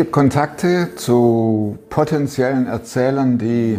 gibt 0.00 0.12
Kontakte 0.12 0.94
zu 0.96 1.76
potenziellen 1.90 2.66
Erzählern, 2.66 3.36
die 3.36 3.78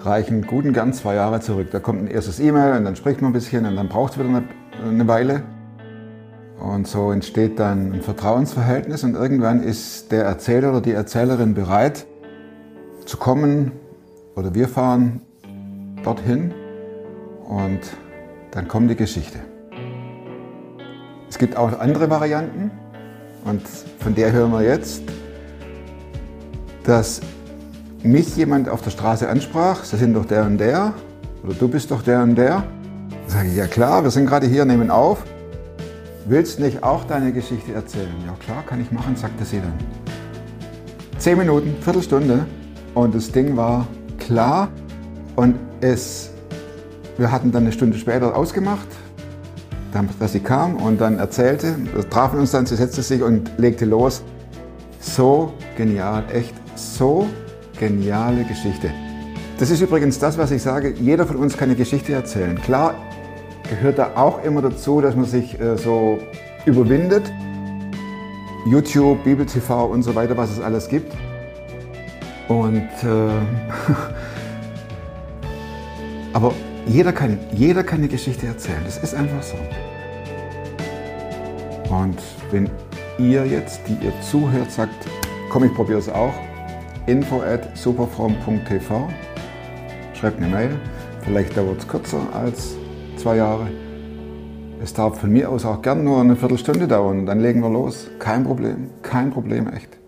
reichen 0.00 0.44
guten 0.44 0.72
gern 0.72 0.92
zwei 0.92 1.14
Jahre 1.14 1.38
zurück. 1.38 1.68
Da 1.70 1.78
kommt 1.78 2.02
ein 2.02 2.08
erstes 2.08 2.40
E-Mail 2.40 2.78
und 2.78 2.84
dann 2.84 2.96
spricht 2.96 3.22
man 3.22 3.30
ein 3.30 3.32
bisschen 3.32 3.64
und 3.64 3.76
dann 3.76 3.88
braucht 3.88 4.14
es 4.14 4.18
wieder 4.18 4.28
eine, 4.28 4.42
eine 4.84 5.06
Weile. 5.06 5.44
Und 6.58 6.88
so 6.88 7.12
entsteht 7.12 7.60
dann 7.60 7.92
ein 7.92 8.02
Vertrauensverhältnis 8.02 9.04
und 9.04 9.14
irgendwann 9.14 9.62
ist 9.62 10.10
der 10.10 10.24
Erzähler 10.24 10.70
oder 10.70 10.80
die 10.80 10.90
Erzählerin 10.90 11.54
bereit 11.54 12.04
zu 13.04 13.18
kommen 13.18 13.70
oder 14.34 14.52
wir 14.52 14.66
fahren 14.66 15.20
dorthin 16.02 16.52
und 17.48 17.82
dann 18.50 18.66
kommt 18.66 18.90
die 18.90 18.96
Geschichte. 18.96 19.38
Es 21.28 21.38
gibt 21.38 21.56
auch 21.56 21.78
andere 21.78 22.10
Varianten 22.10 22.72
und 23.44 23.62
von 23.98 24.14
der 24.14 24.32
hören 24.32 24.52
wir 24.52 24.62
jetzt, 24.62 25.02
dass 26.84 27.20
mich 28.02 28.36
jemand 28.36 28.68
auf 28.68 28.82
der 28.82 28.90
Straße 28.90 29.28
ansprach, 29.28 29.84
Sie 29.84 29.96
sind 29.96 30.14
doch 30.14 30.24
der 30.24 30.44
und 30.44 30.58
der 30.58 30.94
oder 31.44 31.54
du 31.54 31.68
bist 31.68 31.90
doch 31.90 32.02
der 32.02 32.22
und 32.22 32.36
der. 32.36 32.64
Da 33.26 33.34
sage 33.34 33.48
ich, 33.48 33.56
ja 33.56 33.66
klar, 33.66 34.02
wir 34.02 34.10
sind 34.10 34.26
gerade 34.26 34.46
hier, 34.46 34.64
nehmen 34.64 34.90
auf. 34.90 35.24
Willst 36.26 36.60
nicht 36.60 36.82
auch 36.82 37.04
deine 37.04 37.32
Geschichte 37.32 37.72
erzählen? 37.72 38.14
Ja 38.26 38.34
klar, 38.44 38.62
kann 38.66 38.80
ich 38.80 38.92
machen, 38.92 39.16
sagte 39.16 39.44
sie 39.44 39.60
dann. 39.60 39.74
Zehn 41.18 41.38
Minuten, 41.38 41.74
Viertelstunde 41.80 42.46
und 42.94 43.14
das 43.14 43.30
Ding 43.30 43.56
war 43.56 43.86
klar 44.18 44.68
und 45.36 45.56
es, 45.80 46.30
wir 47.16 47.30
hatten 47.30 47.52
dann 47.52 47.64
eine 47.64 47.72
Stunde 47.72 47.96
später 47.98 48.36
ausgemacht, 48.36 48.88
dass 50.18 50.32
sie 50.32 50.40
kam 50.40 50.76
und 50.76 51.00
dann 51.00 51.18
erzählte, 51.18 51.76
wir 51.94 52.08
trafen 52.08 52.38
uns 52.40 52.50
dann, 52.50 52.66
sie 52.66 52.76
setzte 52.76 53.02
sich 53.02 53.22
und 53.22 53.50
legte 53.58 53.84
los. 53.84 54.22
So 55.00 55.52
genial, 55.76 56.24
echt 56.32 56.54
so 56.76 57.26
geniale 57.78 58.44
Geschichte. 58.44 58.90
Das 59.58 59.70
ist 59.70 59.80
übrigens 59.80 60.18
das, 60.18 60.38
was 60.38 60.50
ich 60.50 60.62
sage, 60.62 60.94
jeder 60.98 61.26
von 61.26 61.36
uns 61.36 61.56
kann 61.56 61.68
eine 61.68 61.76
Geschichte 61.76 62.12
erzählen. 62.12 62.60
Klar 62.62 62.94
gehört 63.68 63.98
da 63.98 64.12
auch 64.16 64.42
immer 64.44 64.62
dazu, 64.62 65.00
dass 65.00 65.14
man 65.14 65.24
sich 65.24 65.60
äh, 65.60 65.76
so 65.76 66.18
überwindet. 66.66 67.30
YouTube, 68.66 69.24
Bibel 69.24 69.44
TV 69.44 69.86
und 69.86 70.02
so 70.02 70.14
weiter, 70.14 70.36
was 70.36 70.50
es 70.50 70.60
alles 70.60 70.88
gibt. 70.88 71.12
Und 72.48 72.88
äh, 73.02 73.30
aber 76.32 76.52
jeder 76.86 77.12
kann, 77.12 77.38
jeder 77.52 77.84
kann 77.84 77.98
eine 78.00 78.08
Geschichte 78.08 78.46
erzählen. 78.46 78.80
Das 78.84 78.98
ist 78.98 79.14
einfach 79.14 79.42
so. 79.42 79.56
Und 81.94 82.18
wenn 82.50 82.70
ihr 83.18 83.46
jetzt, 83.46 83.80
die 83.86 84.04
ihr 84.04 84.12
zuhört, 84.22 84.70
sagt, 84.70 85.06
komm, 85.50 85.64
ich 85.64 85.74
probiere 85.74 85.98
es 85.98 86.08
auch, 86.08 86.34
info 87.06 87.40
at 87.42 87.76
superform.tv, 87.76 89.08
schreibt 90.14 90.38
eine 90.38 90.48
Mail. 90.48 90.70
Vielleicht 91.22 91.56
dauert 91.56 91.78
es 91.78 91.88
kürzer 91.88 92.20
als 92.32 92.76
zwei 93.16 93.36
Jahre. 93.36 93.68
Es 94.82 94.92
darf 94.92 95.20
von 95.20 95.30
mir 95.30 95.48
aus 95.48 95.64
auch 95.64 95.80
gern 95.82 96.02
nur 96.02 96.20
eine 96.20 96.34
Viertelstunde 96.34 96.88
dauern. 96.88 97.26
Dann 97.26 97.38
legen 97.38 97.60
wir 97.60 97.70
los. 97.70 98.10
Kein 98.18 98.42
Problem. 98.42 98.90
Kein 99.02 99.30
Problem, 99.30 99.68
echt. 99.68 100.01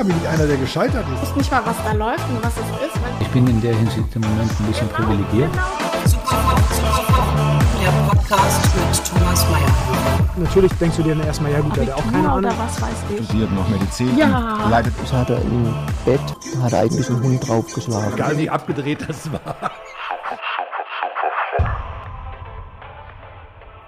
Klar 0.00 0.14
bin 0.14 0.22
ich 0.22 0.28
einer, 0.30 0.46
der 0.46 0.56
gescheitert 0.56 1.04
ist. 1.12 1.22
Ich 1.24 1.28
weiß 1.28 1.36
nicht 1.36 1.50
mal, 1.50 1.66
was 1.66 1.76
da 1.84 1.92
läuft 1.92 2.26
und 2.30 2.42
was 2.42 2.54
es 2.56 2.86
ist. 2.86 2.96
Ich 3.20 3.28
bin 3.28 3.46
in 3.46 3.60
der 3.60 3.76
Hinsicht 3.76 4.16
im 4.16 4.22
Moment 4.22 4.50
ein 4.58 4.66
bisschen 4.66 4.88
privilegiert. 4.88 5.50
Der 7.82 7.90
Podcast 8.08 8.64
mit 8.76 9.04
Thomas 9.04 9.46
Mayer. 9.50 10.30
Natürlich 10.38 10.72
denkst 10.72 10.96
du 10.96 11.02
dir 11.02 11.14
dann 11.16 11.26
erstmal, 11.26 11.52
ja 11.52 11.60
gut, 11.60 11.76
der 11.76 11.88
hat 11.88 11.92
auch 11.92 12.10
keine 12.12 12.30
Ahnung. 12.30 12.50
Was 12.56 12.80
weiß 12.80 12.96
ich. 13.10 13.26
Studiert 13.26 13.52
noch 13.52 13.68
Medizin. 13.68 14.16
Ja. 14.16 14.66
Leidet 14.70 14.94
Das 15.02 15.12
hat 15.12 15.28
er 15.28 15.42
im 15.42 15.64
Bett, 16.06 16.20
da 16.54 16.62
hat 16.62 16.72
eigentlich 16.72 17.06
ein 17.10 17.22
Hund 17.22 17.46
draufgeschlagen. 17.46 18.14
Egal 18.14 18.38
wie 18.38 18.48
abgedreht 18.48 19.04
das 19.06 19.30
war. 19.30 19.70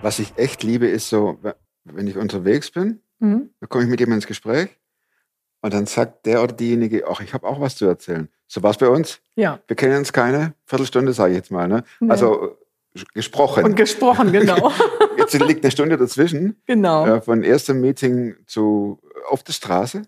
Was 0.02 0.18
ich 0.18 0.34
echt 0.36 0.62
liebe, 0.62 0.88
ist 0.88 1.08
so, 1.08 1.38
wenn 1.84 2.06
ich 2.06 2.18
unterwegs 2.18 2.70
bin, 2.70 3.00
Mhm. 3.18 3.48
dann 3.60 3.68
komme 3.70 3.84
ich 3.84 3.90
mit 3.90 4.00
jemandem 4.00 4.18
ins 4.18 4.26
Gespräch 4.26 4.76
und 5.62 5.72
dann 5.72 5.86
sagt 5.86 6.26
der 6.26 6.42
oder 6.42 6.52
diejenige, 6.52 7.04
ach, 7.08 7.20
ich 7.20 7.32
habe 7.32 7.46
auch 7.46 7.60
was 7.60 7.76
zu 7.76 7.86
erzählen. 7.86 8.28
So 8.48 8.62
war 8.62 8.72
es 8.72 8.76
bei 8.76 8.88
uns. 8.88 9.20
Ja. 9.36 9.60
Wir 9.66 9.76
kennen 9.76 9.96
uns 9.96 10.12
keine 10.12 10.54
Viertelstunde, 10.66 11.12
sage 11.12 11.32
ich 11.32 11.38
jetzt 11.38 11.50
mal. 11.50 11.68
Ne? 11.68 11.84
Nee. 12.00 12.10
Also 12.10 12.58
gesprochen. 13.14 13.64
Und 13.64 13.76
gesprochen, 13.76 14.32
genau. 14.32 14.70
jetzt 15.16 15.32
liegt 15.32 15.64
eine 15.64 15.70
Stunde 15.70 15.96
dazwischen. 15.96 16.60
genau. 16.66 17.06
Äh, 17.06 17.22
von 17.22 17.42
erstem 17.44 17.80
Meeting 17.80 18.36
zu 18.46 19.00
auf 19.30 19.42
der 19.42 19.52
Straße. 19.54 20.02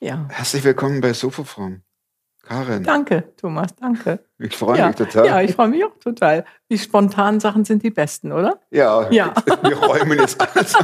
Ja. 0.00 0.26
Herzlich 0.30 0.64
willkommen 0.64 1.00
bei 1.00 1.12
Sofaform. 1.12 1.82
Karin, 2.46 2.82
Danke, 2.82 3.32
Thomas, 3.38 3.74
danke. 3.76 4.20
ich 4.38 4.56
freue 4.56 4.78
Ja. 4.78 4.86
mich 4.88 4.96
total. 4.96 5.26
Ja, 5.26 5.40
ich 5.40 5.54
freue 5.54 5.68
mich 5.68 5.82
auch 5.84 5.98
total. 5.98 6.44
Die 6.70 6.78
spontanen 6.78 7.40
Sachen 7.40 7.64
sind 7.64 7.82
die 7.82 7.90
besten, 7.90 8.32
oder? 8.32 8.60
Ja, 8.70 9.10
Ja. 9.10 9.32
wir 9.62 9.76
räumen 9.78 10.18
jetzt 10.18 10.38
alles. 10.40 10.74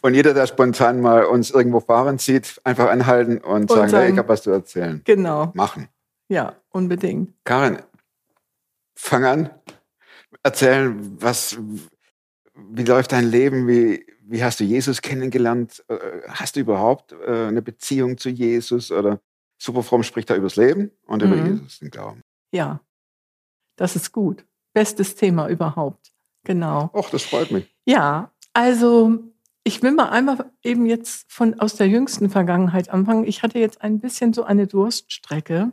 Und 0.00 0.14
jeder, 0.14 0.32
der 0.34 0.46
spontan 0.46 1.00
mal 1.00 1.24
uns 1.24 1.50
irgendwo 1.50 1.80
fahren 1.80 2.18
sieht, 2.18 2.60
einfach 2.64 2.88
anhalten 2.88 3.38
und, 3.38 3.70
sagen, 3.70 3.88
sagen- 3.90 4.02
hey, 4.04 4.12
ich 4.12 4.18
habe 4.18 4.28
was 4.28 4.42
zu 4.42 4.50
erzählen. 4.50 5.02
Genau. 5.04 5.52
Machen. 5.54 5.88
Ja, 6.28 6.54
unbedingt. 6.70 7.34
Karin, 7.44 7.78
fang 8.96 9.24
an. 9.24 9.50
Erzählen, 10.42 11.16
was, 11.20 11.58
wie 12.54 12.84
läuft 12.84 13.12
dein 13.12 13.26
Leben? 13.30 13.68
Wie, 13.68 14.06
wie 14.22 14.42
hast 14.42 14.60
du 14.60 14.64
Jesus 14.64 15.02
kennengelernt? 15.02 15.84
Äh, 15.88 15.96
Hast 16.28 16.56
du 16.56 16.60
überhaupt 16.60 17.12
äh, 17.26 17.48
eine 17.48 17.60
Beziehung 17.60 18.16
zu 18.16 18.30
Jesus? 18.30 18.90
Oder 18.90 19.20
Superfromm 19.62 20.02
spricht 20.02 20.28
da 20.28 20.34
übers 20.34 20.56
Leben 20.56 20.90
und 21.06 21.22
über 21.22 21.36
Mhm. 21.36 21.46
Jesus, 21.58 21.78
den 21.78 21.90
Glauben. 21.90 22.22
Ja. 22.52 22.80
Das 23.76 23.94
ist 23.94 24.10
gut. 24.10 24.44
Bestes 24.72 25.14
Thema 25.14 25.48
überhaupt. 25.48 26.12
Genau. 26.44 26.90
Och, 26.92 27.10
das 27.10 27.22
freut 27.22 27.52
mich. 27.52 27.72
Ja, 27.86 28.32
also 28.52 29.18
ich 29.62 29.80
will 29.82 29.92
mal 29.92 30.08
einmal 30.08 30.50
eben 30.64 30.86
jetzt 30.86 31.30
von 31.32 31.60
aus 31.60 31.76
der 31.76 31.88
jüngsten 31.88 32.28
Vergangenheit 32.28 32.88
anfangen. 32.88 33.24
Ich 33.24 33.44
hatte 33.44 33.60
jetzt 33.60 33.82
ein 33.82 34.00
bisschen 34.00 34.32
so 34.32 34.42
eine 34.42 34.66
Durststrecke, 34.66 35.70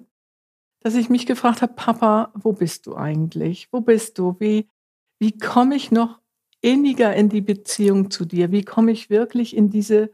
dass 0.81 0.93
ich 0.93 1.09
mich 1.09 1.25
gefragt 1.25 1.63
habe, 1.63 1.73
Papa, 1.73 2.31
wo 2.35 2.53
bist 2.53 2.85
du 2.85 2.95
eigentlich? 2.95 3.69
Wo 3.71 3.81
bist 3.81 4.19
du? 4.19 4.35
Wie, 4.39 4.69
wie 5.17 5.35
komme 5.35 5.75
ich 5.75 5.89
noch 5.89 6.19
inniger 6.61 7.15
in 7.15 7.29
die 7.29 7.41
Beziehung 7.41 8.11
zu 8.11 8.25
dir? 8.25 8.51
Wie 8.51 8.63
komme 8.63 8.91
ich 8.91 9.09
wirklich 9.09 9.55
in 9.55 9.71
diese, 9.71 10.11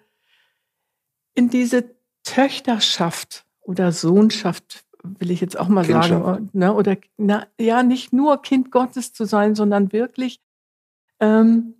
in 1.34 1.50
diese 1.50 1.94
Töchterschaft 2.24 3.46
oder 3.66 3.92
Sohnschaft, 3.92 4.86
will 5.04 5.32
ich 5.32 5.42
jetzt 5.42 5.58
auch 5.58 5.68
mal 5.68 5.86
sagen, 5.86 6.22
Kindschaft. 6.24 6.56
ne? 6.56 6.74
oder 6.74 6.98
na, 7.18 7.48
ja, 7.60 7.84
nicht 7.84 8.14
nur 8.14 8.42
Kind 8.42 8.72
Gottes 8.72 9.14
zu 9.14 9.26
sein, 9.26 9.56
sondern 9.56 9.92
wirklich 9.92 10.40
ähm, 11.20 11.76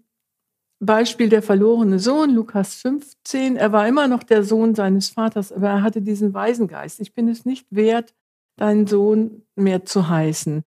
Beispiel 0.80 1.30
der 1.30 1.42
verlorene 1.42 2.00
Sohn, 2.00 2.32
Lukas 2.32 2.76
15. 2.76 3.56
Er 3.56 3.72
war 3.72 3.88
immer 3.88 4.08
noch 4.08 4.24
der 4.24 4.44
Sohn 4.44 4.76
seines 4.76 5.10
Vaters, 5.10 5.52
aber 5.52 5.70
er 5.70 5.82
hatte 5.82 6.02
diesen 6.02 6.34
Waisengeist. 6.34 7.00
Ich 7.00 7.14
bin 7.14 7.28
es 7.28 7.46
nicht 7.46 7.68
wert, 7.70 8.14
deinen 8.58 8.88
Sohn 8.88 9.44
mehr 9.56 9.86
zu 9.86 10.10
heißen. 10.10 10.64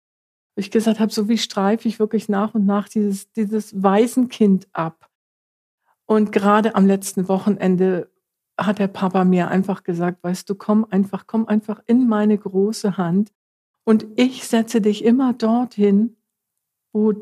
Ich 0.56 0.70
gesagt 0.70 1.00
habe, 1.00 1.12
so 1.12 1.28
wie 1.28 1.38
streife 1.38 1.88
ich 1.88 1.98
wirklich 1.98 2.28
nach 2.28 2.54
und 2.54 2.66
nach 2.66 2.88
dieses, 2.88 3.30
dieses 3.32 3.82
Waisenkind 3.82 4.68
ab. 4.72 5.08
Und 6.06 6.32
gerade 6.32 6.74
am 6.74 6.86
letzten 6.86 7.28
Wochenende 7.28 8.10
hat 8.58 8.78
der 8.78 8.88
Papa 8.88 9.24
mir 9.24 9.48
einfach 9.48 9.82
gesagt, 9.82 10.22
weißt 10.22 10.48
du, 10.48 10.54
komm 10.54 10.86
einfach, 10.88 11.26
komm 11.26 11.46
einfach 11.46 11.82
in 11.86 12.08
meine 12.08 12.38
große 12.38 12.96
Hand 12.96 13.32
und 13.84 14.06
ich 14.16 14.46
setze 14.46 14.80
dich 14.80 15.04
immer 15.04 15.32
dorthin, 15.32 16.16
wo 16.92 17.12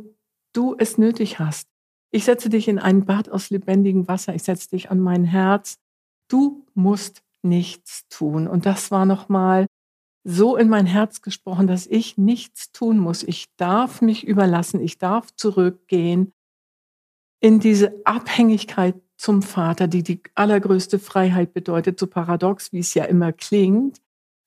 du 0.53 0.77
es 0.79 0.99
nötig 0.99 1.39
hast. 1.39 1.69
Ich 2.11 2.25
setze 2.25 2.51
dich 2.51 2.69
in 2.69 2.79
ein 2.79 3.07
Bad 3.07 3.31
aus 3.31 3.51
lebendigem 3.51 4.07
Wasser. 4.07 4.35
Ich 4.35 4.43
setze 4.43 4.71
dich 4.71 4.91
an 4.91 5.01
mein 5.01 5.25
Herz. 5.25 5.79
Du 6.29 6.67
musst 6.75 7.23
nichts 7.43 8.07
tun. 8.09 8.47
Und 8.47 8.67
das 8.67 8.91
war 8.91 9.07
nochmal 9.07 9.67
so 10.25 10.57
in 10.57 10.69
mein 10.69 10.87
Herz 10.87 11.23
gesprochen, 11.23 11.67
dass 11.67 11.87
ich 11.87 12.19
nichts 12.19 12.71
tun 12.71 12.99
muss. 12.99 13.23
Ich 13.23 13.47
darf 13.57 14.03
mich 14.03 14.27
überlassen. 14.27 14.81
Ich 14.81 14.99
darf 14.99 15.35
zurückgehen 15.35 16.33
in 17.41 17.59
diese 17.59 18.01
Abhängigkeit 18.05 18.95
zum 19.23 19.41
Vater, 19.43 19.87
die 19.87 20.03
die 20.03 20.21
allergrößte 20.35 20.99
Freiheit 20.99 21.55
bedeutet, 21.55 21.97
so 21.99 22.09
paradox, 22.09 22.73
wie 22.73 22.81
es 22.81 22.93
ja 22.95 23.05
immer 23.05 23.33
klingt. 23.33 24.01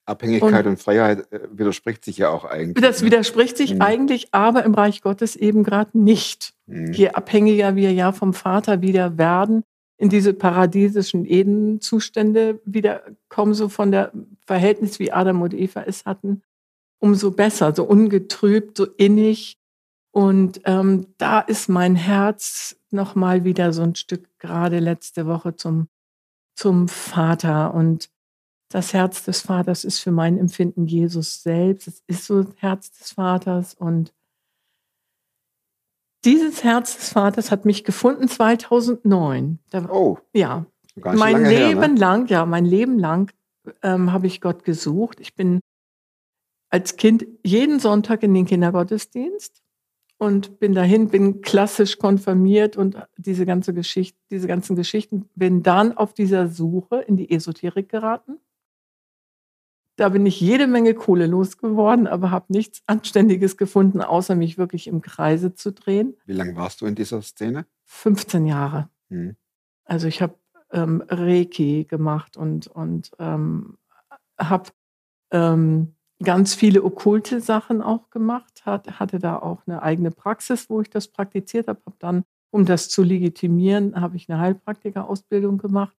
Abhängigkeit 0.05 0.65
Und- 0.65 0.73
und, 0.73 0.79
Freiheit 0.81 1.31
äh, 1.31 1.47
widerspricht 1.49 2.03
sich 2.03 2.17
ja 2.17 2.29
auch 2.29 2.43
eigentlich. 2.43 2.83
Das 2.83 2.99
ne? 2.99 3.07
widerspricht 3.07 3.55
sich 3.55 3.75
Mhm. 3.75 3.81
eigentlich, 3.81 4.33
aber 4.33 4.65
im 4.65 4.73
Reich 4.73 5.01
Gottes 5.01 5.37
eben 5.37 5.63
gerade 5.63 5.97
nicht. 5.97 6.53
Mhm. 6.67 6.91
je 6.93 7.09
abhängiger 7.09 7.75
wir 7.75 7.93
ja 7.93 8.11
vom 8.11 8.33
Vater 8.33 8.81
wieder 8.81 9.17
werden, 9.17 9.63
in 9.97 10.09
diese 10.09 10.33
paradiesischen 10.33 11.25
Edenzustände 11.25 12.59
wieder 12.65 13.03
kommen, 13.29 13.53
so 13.53 13.69
von 13.69 13.91
der 13.91 14.11
Verhältnis, 14.45 14.99
wie 14.99 15.11
Adam 15.11 15.41
und 15.41 15.53
Eva 15.53 15.83
es 15.83 16.05
hatten, 16.05 16.41
umso 16.99 17.31
besser, 17.31 17.73
so 17.73 17.83
ungetrübt, 17.85 18.75
so 18.77 18.87
innig 18.97 19.57
Und 20.15 20.61
ähm, 20.63 21.07
da 21.17 21.41
ist 21.41 21.67
mein 21.67 21.97
Herz 21.97 22.77
noch 22.89 23.15
mal 23.15 23.43
wieder 23.43 23.73
so 23.73 23.81
ein 23.81 23.95
Stück 23.95 24.29
gerade 24.39 24.79
letzte 24.79 25.25
Woche 25.27 25.57
zum 25.57 25.89
zum 26.55 26.87
Vater 26.87 27.73
und 27.73 28.09
das 28.69 28.93
Herz 28.93 29.25
des 29.25 29.41
Vaters 29.41 29.83
ist 29.83 29.99
für 29.99 30.11
mein 30.11 30.37
Empfinden 30.37 30.85
Jesus 30.85 31.43
selbst. 31.43 31.89
Es 31.89 32.03
ist 32.07 32.25
so 32.25 32.43
das 32.43 32.55
Herz 32.61 32.91
des 32.91 33.11
Vaters 33.11 33.73
und 33.73 34.13
dieses 36.23 36.63
Herz 36.63 36.95
des 36.95 37.09
Vaters 37.09 37.51
hat 37.51 37.65
mich 37.65 37.83
gefunden 37.83 38.29
2009. 38.29 39.59
Da, 39.69 39.89
Oh, 39.91 40.17
ja, 40.33 40.65
mein 40.95 41.17
lange 41.17 41.49
her, 41.49 41.67
Leben 41.67 41.93
ne? 41.95 41.99
lang, 41.99 42.27
ja, 42.27 42.45
mein 42.45 42.63
Leben 42.63 42.97
lang 42.97 43.33
ähm, 43.83 44.13
habe 44.13 44.27
ich 44.27 44.39
Gott 44.39 44.63
gesucht. 44.63 45.19
Ich 45.19 45.35
bin 45.35 45.59
als 46.69 46.95
Kind 46.95 47.27
jeden 47.43 47.81
Sonntag 47.81 48.23
in 48.23 48.33
den 48.33 48.45
Kindergottesdienst 48.45 49.64
und 50.17 50.59
bin 50.59 50.73
dahin, 50.73 51.09
bin 51.09 51.41
klassisch 51.41 51.97
konfirmiert 51.97 52.77
und 52.77 52.97
diese 53.17 53.45
ganze 53.45 53.73
Geschichte, 53.73 54.17
diese 54.31 54.47
ganzen 54.47 54.75
Geschichten, 54.75 55.29
bin 55.35 55.63
dann 55.63 55.95
auf 55.95 56.13
dieser 56.13 56.47
Suche 56.47 57.01
in 57.01 57.17
die 57.17 57.31
Esoterik 57.31 57.89
geraten. 57.89 58.39
Da 59.97 60.09
bin 60.09 60.25
ich 60.25 60.41
jede 60.41 60.67
Menge 60.67 60.93
Kohle 60.93 61.25
losgeworden, 61.25 62.07
aber 62.07 62.31
habe 62.31 62.45
nichts 62.49 62.81
Anständiges 62.85 63.55
gefunden, 63.55 64.01
außer 64.01 64.35
mich 64.35 64.57
wirklich 64.57 64.87
im 64.87 65.01
Kreise 65.01 65.53
zu 65.53 65.71
drehen. 65.71 66.17
Wie 66.25 66.33
lange 66.33 66.55
warst 66.55 66.81
du 66.81 66.85
in 66.85 66.95
dieser 66.95 67.21
Szene? 67.21 67.65
15 67.85 68.45
Jahre. 68.45 68.89
Hm. 69.09 69.35
Also 69.85 70.07
ich 70.07 70.21
habe 70.21 70.35
ähm, 70.71 71.03
Reiki 71.07 71.85
gemacht 71.85 72.35
und, 72.35 72.67
und 72.67 73.11
ähm, 73.19 73.77
habe 74.37 74.69
ähm, 75.31 75.95
ganz 76.25 76.53
viele 76.53 76.83
okkulte 76.83 77.39
Sachen 77.39 77.81
auch 77.81 78.09
gemacht, 78.09 78.65
hat, 78.65 78.99
hatte 78.99 79.19
da 79.19 79.39
auch 79.39 79.61
eine 79.65 79.81
eigene 79.81 80.11
Praxis, 80.11 80.69
wo 80.69 80.81
ich 80.81 80.89
das 80.89 81.07
praktiziert 81.07 81.69
habe. 81.69 81.79
Hab 81.85 81.97
dann, 81.99 82.25
um 82.51 82.65
das 82.65 82.89
zu 82.89 83.03
legitimieren, 83.03 83.99
habe 83.99 84.17
ich 84.17 84.29
eine 84.29 84.39
Heilpraktikerausbildung 84.39 85.57
gemacht. 85.57 85.95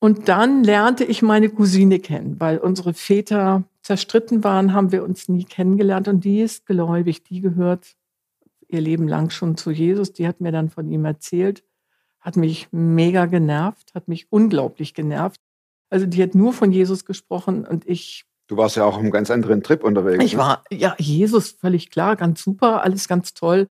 Und 0.00 0.28
dann 0.28 0.64
lernte 0.64 1.04
ich 1.04 1.22
meine 1.22 1.48
Cousine 1.48 1.98
kennen, 1.98 2.38
weil 2.38 2.58
unsere 2.58 2.94
Väter 2.94 3.64
zerstritten 3.82 4.44
waren, 4.44 4.72
haben 4.72 4.92
wir 4.92 5.02
uns 5.02 5.28
nie 5.28 5.44
kennengelernt. 5.44 6.08
Und 6.08 6.24
die 6.24 6.40
ist 6.40 6.66
gläubig, 6.66 7.24
die 7.24 7.40
gehört 7.40 7.96
ihr 8.68 8.80
Leben 8.80 9.08
lang 9.08 9.30
schon 9.30 9.56
zu 9.56 9.70
Jesus. 9.70 10.12
Die 10.12 10.28
hat 10.28 10.40
mir 10.40 10.52
dann 10.52 10.70
von 10.70 10.90
ihm 10.90 11.04
erzählt, 11.04 11.64
hat 12.20 12.36
mich 12.36 12.68
mega 12.70 13.26
genervt, 13.26 13.94
hat 13.94 14.06
mich 14.06 14.30
unglaublich 14.30 14.94
genervt. 14.94 15.40
Also 15.90 16.06
die 16.06 16.22
hat 16.22 16.34
nur 16.34 16.52
von 16.52 16.70
Jesus 16.70 17.04
gesprochen 17.04 17.66
und 17.66 17.88
ich, 17.88 18.26
Du 18.48 18.56
warst 18.56 18.76
ja 18.76 18.84
auch 18.84 18.94
auf 18.94 19.00
einem 19.00 19.10
ganz 19.10 19.30
anderen 19.30 19.62
Trip 19.62 19.84
unterwegs. 19.84 20.24
ich 20.24 20.32
ne? 20.32 20.38
war, 20.38 20.64
ja, 20.70 20.96
Jesus, 20.98 21.52
völlig 21.52 21.90
klar, 21.90 22.16
ganz 22.16 22.42
super, 22.42 22.82
alles 22.82 23.06
ganz 23.06 23.34
toll. 23.34 23.68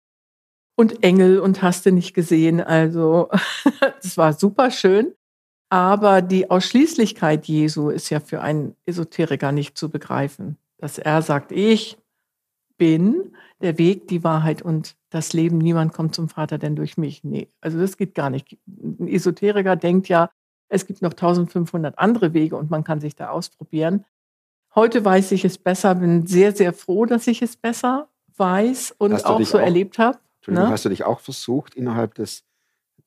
Und 0.76 1.02
Engel 1.02 1.40
und 1.40 1.62
hast 1.62 1.87
du 1.87 1.93
nicht 1.93 2.12
gesehen. 2.12 2.61
Also 2.61 3.31
es 4.02 4.19
war 4.19 4.34
super 4.34 4.70
schön. 4.70 5.14
Aber 5.70 6.23
die 6.23 6.50
Ausschließlichkeit 6.50 7.46
Jesu 7.46 7.88
ist 7.88 8.11
ja 8.11 8.20
für 8.20 8.43
einen 8.43 8.76
Esoteriker 8.84 9.50
nicht 9.50 9.76
zu 9.78 9.88
begreifen. 9.88 10.58
Dass 10.78 10.99
er 10.99 11.23
sagt, 11.23 11.50
ich 11.50 11.96
bin 12.76 13.34
der 13.62 13.78
Weg, 13.78 14.06
die 14.08 14.23
Wahrheit 14.23 14.61
und 14.61 14.96
das 15.08 15.32
Leben. 15.32 15.56
Niemand 15.56 15.94
kommt 15.94 16.14
zum 16.14 16.28
Vater 16.28 16.58
denn 16.58 16.76
durch 16.76 16.99
mich. 16.99 17.25
Nee, 17.25 17.49
also 17.62 17.81
das 17.81 17.96
geht 17.96 18.14
gar 18.14 18.28
nicht. 18.28 18.58
Ein 18.67 19.08
Esoteriker 19.08 19.76
denkt 19.76 20.08
ja, 20.08 20.31
es 20.69 20.87
gibt 20.87 21.00
noch 21.00 21.12
1500 21.12 21.99
andere 21.99 22.34
Wege 22.34 22.56
und 22.56 22.70
man 22.70 22.84
kann 22.84 23.00
sich 23.00 23.17
da 23.17 23.31
ausprobieren. 23.31 24.05
Heute 24.76 25.05
weiß 25.05 25.32
ich 25.32 25.44
es 25.44 25.56
besser, 25.56 25.94
bin 25.94 26.26
sehr, 26.26 26.55
sehr 26.55 26.73
froh, 26.75 27.06
dass 27.06 27.26
ich 27.26 27.40
es 27.40 27.56
besser 27.56 28.08
weiß 28.37 28.94
und 28.99 29.14
auch 29.25 29.40
so 29.43 29.56
auch- 29.58 29.62
erlebt 29.62 29.99
habe. 29.99 30.19
Ne? 30.49 30.69
hast 30.69 30.84
du 30.84 30.90
dich 30.90 31.02
auch 31.02 31.19
versucht, 31.19 31.75
innerhalb 31.75 32.14
des, 32.14 32.44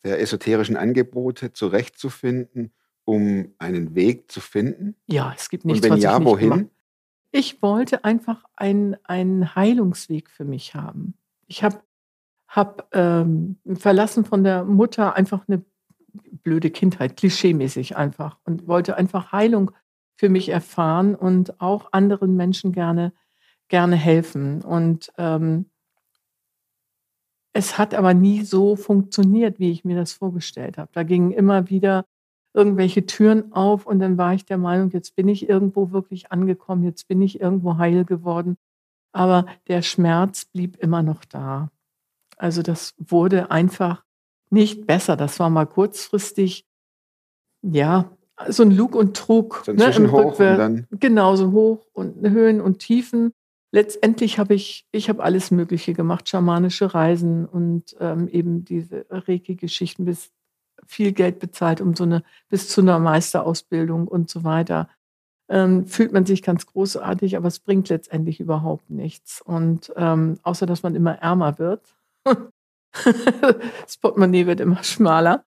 der 0.04 0.20
esoterischen 0.20 0.76
Angebote 0.76 1.54
zurechtzufinden, 1.54 2.74
um 3.06 3.54
einen 3.60 3.96
Weg 3.96 4.30
zu 4.30 4.42
finden? 4.42 4.96
Ja, 5.08 5.32
es 5.38 5.50
gibt 5.50 5.64
Und 5.64 5.72
nichts, 5.72 5.86
wenn 5.86 5.94
was 5.94 6.02
ja, 6.04 6.14
ich 6.14 6.20
nicht 6.20 6.28
wohin? 6.28 6.50
gemacht 6.50 6.66
Ich 7.32 7.62
wollte 7.62 8.04
einfach 8.04 8.44
einen, 8.58 8.98
einen 9.06 9.56
Heilungsweg 9.56 10.30
für 10.30 10.44
mich 10.44 10.76
haben. 10.76 11.14
Ich 11.48 11.64
habe 11.64 11.80
hab, 12.50 12.90
ähm, 12.94 13.58
verlassen 13.76 14.26
von 14.26 14.44
der 14.44 14.66
Mutter 14.66 15.16
einfach 15.16 15.48
eine 15.48 15.64
blöde 16.44 16.72
Kindheit, 16.72 17.16
klischeemäßig 17.16 17.96
einfach, 17.96 18.38
und 18.44 18.68
wollte 18.68 18.98
einfach 18.98 19.32
Heilung 19.32 19.72
für 20.20 20.28
mich 20.28 20.50
erfahren 20.50 21.16
und 21.16 21.62
auch 21.62 21.94
anderen 21.94 22.36
Menschen 22.36 22.74
gerne, 22.74 23.14
gerne 23.70 23.96
helfen. 23.96 24.62
Und 24.62 25.14
ähm, 25.18 25.70
es 27.54 27.78
hat 27.78 27.94
aber 27.94 28.14
nie 28.14 28.44
so 28.44 28.76
funktioniert, 28.76 29.60
wie 29.60 29.72
ich 29.72 29.86
mir 29.86 29.96
das 29.96 30.12
vorgestellt 30.12 30.78
habe. 30.78 30.90
Da 30.92 31.04
gingen 31.04 31.32
immer 31.32 31.70
wieder 31.70 32.04
irgendwelche 32.54 33.06
Türen 33.06 33.54
auf 33.54 33.86
und 33.86 34.00
dann 34.00 34.18
war 34.18 34.34
ich 34.34 34.44
der 34.44 34.58
Meinung, 34.58 34.90
jetzt 34.92 35.16
bin 35.16 35.30
ich 35.30 35.48
irgendwo 35.48 35.92
wirklich 35.92 36.34
angekommen, 36.34 36.84
jetzt 36.84 37.08
bin 37.08 37.22
ich 37.22 37.40
irgendwo 37.40 37.78
heil 37.78 38.04
geworden. 38.04 38.58
Aber 39.14 39.46
der 39.70 39.82
Schmerz 39.82 40.44
blieb 40.44 40.76
immer 40.84 41.02
noch 41.02 41.24
da. 41.24 41.72
Also 42.36 42.62
das 42.62 42.94
wurde 42.98 43.52
einfach 43.52 44.04
nicht 44.50 44.86
besser. 44.86 45.16
Das 45.16 45.40
war 45.40 45.50
mal 45.50 45.66
kurzfristig, 45.66 46.66
ja, 47.62 48.12
so 48.48 48.64
ein 48.64 48.72
Lug 48.72 48.96
und 48.96 49.16
Trug. 49.16 49.64
So 49.66 49.72
ne, 49.74 49.78
im 49.78 49.84
Zwischenhoch 49.84 50.40
und 50.40 50.58
dann 50.58 50.88
genauso 50.92 51.52
hoch 51.52 51.86
und 51.94 52.28
Höhen 52.28 52.62
und 52.62 52.80
Tiefen. 52.80 53.34
Letztendlich 53.72 54.40
habe 54.40 54.56
ich, 54.56 54.88
ich 54.92 55.10
habe 55.10 55.24
alles 55.24 55.52
Mögliche 55.52 55.94
gemacht, 55.94 56.28
schamanische 56.28 56.94
Reisen 56.94 57.46
und 57.46 57.96
ähm, 58.00 58.28
eben 58.28 58.66
diese 58.66 59.06
Reiki-Geschichten 59.10 60.06
bis 60.06 60.32
viel 60.88 61.12
Geld 61.12 61.40
bezahlt, 61.40 61.82
um 61.82 61.96
so 61.96 62.04
eine, 62.04 62.24
bis 62.48 62.68
zu 62.70 62.82
einer 62.82 62.98
Meisterausbildung 62.98 64.08
und 64.08 64.30
so 64.30 64.44
weiter. 64.44 64.90
Ähm, 65.50 65.86
fühlt 65.86 66.14
man 66.14 66.26
sich 66.26 66.42
ganz 66.42 66.66
großartig, 66.66 67.38
aber 67.38 67.48
es 67.48 67.60
bringt 67.60 67.90
letztendlich 67.90 68.40
überhaupt 68.40 68.90
nichts. 68.90 69.42
Und 69.42 69.94
ähm, 69.96 70.40
außer 70.44 70.66
dass 70.66 70.84
man 70.84 70.96
immer 70.96 71.16
ärmer 71.20 71.60
wird. 71.60 71.96
das 72.26 73.98
Portemonnaie 73.98 74.48
wird 74.48 74.62
immer 74.62 74.84
schmaler. 74.84 75.46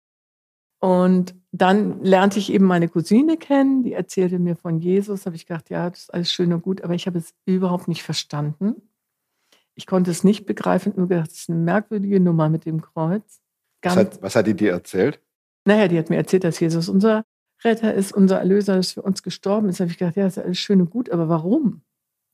Und 0.79 1.35
dann 1.51 2.03
lernte 2.03 2.39
ich 2.39 2.51
eben 2.53 2.65
meine 2.65 2.87
Cousine 2.87 3.37
kennen, 3.37 3.83
die 3.83 3.93
erzählte 3.93 4.39
mir 4.39 4.55
von 4.55 4.79
Jesus. 4.79 5.25
Habe 5.25 5.35
ich 5.35 5.45
gedacht, 5.45 5.69
ja, 5.69 5.89
das 5.89 6.01
ist 6.03 6.13
alles 6.13 6.31
schön 6.31 6.53
und 6.53 6.61
gut, 6.61 6.83
aber 6.83 6.93
ich 6.93 7.05
habe 7.05 7.17
es 7.17 7.33
überhaupt 7.45 7.87
nicht 7.87 8.03
verstanden. 8.03 8.89
Ich 9.75 9.85
konnte 9.85 10.11
es 10.11 10.23
nicht 10.23 10.45
begreifen, 10.45 10.93
nur 10.95 11.07
gedacht, 11.07 11.31
das 11.31 11.39
ist 11.39 11.49
eine 11.49 11.59
merkwürdige 11.59 12.19
Nummer 12.19 12.49
mit 12.49 12.65
dem 12.65 12.81
Kreuz. 12.81 13.41
was 13.81 13.95
hat, 13.95 14.21
was 14.21 14.35
hat 14.35 14.47
die 14.47 14.53
dir 14.53 14.71
erzählt? 14.71 15.21
naja, 15.69 15.87
die 15.87 15.97
hat 15.97 16.09
mir 16.09 16.17
erzählt, 16.17 16.43
dass 16.43 16.59
Jesus 16.59 16.89
unser 16.89 17.23
Retter 17.63 17.93
ist, 17.93 18.11
unser 18.11 18.39
Erlöser, 18.39 18.75
dass 18.75 18.93
für 18.93 19.01
uns 19.01 19.23
gestorben 19.23 19.69
ist. 19.69 19.79
Da 19.79 19.83
habe 19.83 19.91
ich 19.91 19.97
gedacht, 19.97 20.15
ja, 20.15 20.23
das 20.23 20.37
ist 20.37 20.43
alles 20.43 20.57
schön 20.57 20.81
und 20.81 20.89
gut, 20.89 21.09
aber 21.09 21.29
warum? 21.29 21.81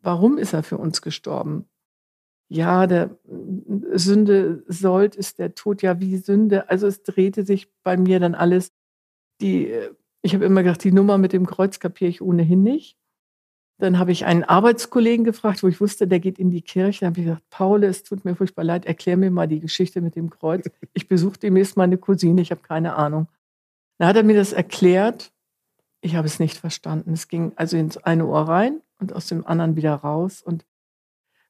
Warum 0.01 0.38
ist 0.38 0.53
er 0.53 0.63
für 0.63 0.77
uns 0.77 1.01
gestorben? 1.01 1.65
Ja, 2.48 2.88
der 2.88 3.18
äh, 3.28 3.98
Sünde 3.98 4.64
sollt 4.68 5.16
ist 5.16 5.40
der 5.40 5.56
Tod 5.56 5.82
ja 5.82 6.00
wie 6.00 6.18
Sünde. 6.18 6.70
Also 6.70 6.88
es 6.88 7.04
drehte 7.04 7.44
sich 7.46 7.70
bei 7.84 7.98
mir 7.98 8.20
dann 8.20 8.36
alles. 8.36 8.72
Die, 9.42 9.68
äh, 9.70 9.92
ich 10.22 10.34
habe 10.34 10.46
immer 10.46 10.64
gedacht, 10.64 10.84
die 10.84 10.92
Nummer 10.92 11.18
mit 11.18 11.34
dem 11.34 11.46
Kreuz 11.46 11.80
kapiere 11.80 12.10
ich 12.10 12.22
ohnehin 12.22 12.64
nicht. 12.64 12.98
Dann 13.78 14.00
habe 14.00 14.12
ich 14.12 14.25
einen 14.25 14.44
Arbeitskollegen 14.44 15.25
gefragt, 15.25 15.62
wo 15.62 15.68
ich 15.68 15.82
wusste, 15.82 16.08
der 16.08 16.20
geht 16.20 16.40
in 16.40 16.50
die 16.50 16.62
Kirche. 16.62 17.02
Dann 17.02 17.10
habe 17.10 17.20
ich 17.20 17.25
gesagt, 17.25 17.50
Paul, 17.50 17.84
es 17.84 18.04
tut 18.04 18.24
mir 18.24 18.36
furchtbar 18.36 18.64
leid, 18.64 18.86
erklär 18.86 19.18
mir 19.18 19.32
mal 19.32 19.48
die 19.48 19.60
Geschichte 19.60 20.02
mit 20.02 20.16
dem 20.16 20.30
Kreuz. 20.30 20.70
Ich 20.94 21.10
besuche 21.10 21.38
demnächst 21.38 21.75
meine 21.75 21.98
Cousine, 21.98 22.42
ich 22.42 22.52
habe 22.52 22.62
keine 22.62 22.96
Ahnung. 22.96 23.28
Dann 23.98 24.08
hat 24.08 24.16
er 24.16 24.24
mir 24.24 24.36
das 24.36 24.54
erklärt. 24.54 25.34
Ich 26.00 26.16
habe 26.16 26.28
es 26.28 26.40
nicht 26.40 26.58
verstanden. 26.58 27.12
Es 27.14 27.28
ging 27.28 27.52
also 27.58 27.75
ins 27.75 27.98
eine 27.98 28.25
Ohr 28.25 28.48
rein 28.48 28.82
und 29.00 29.12
aus 29.12 29.28
dem 29.28 29.46
anderen 29.46 29.75
wieder 29.75 29.94
raus. 29.94 30.42
Und 30.42 30.66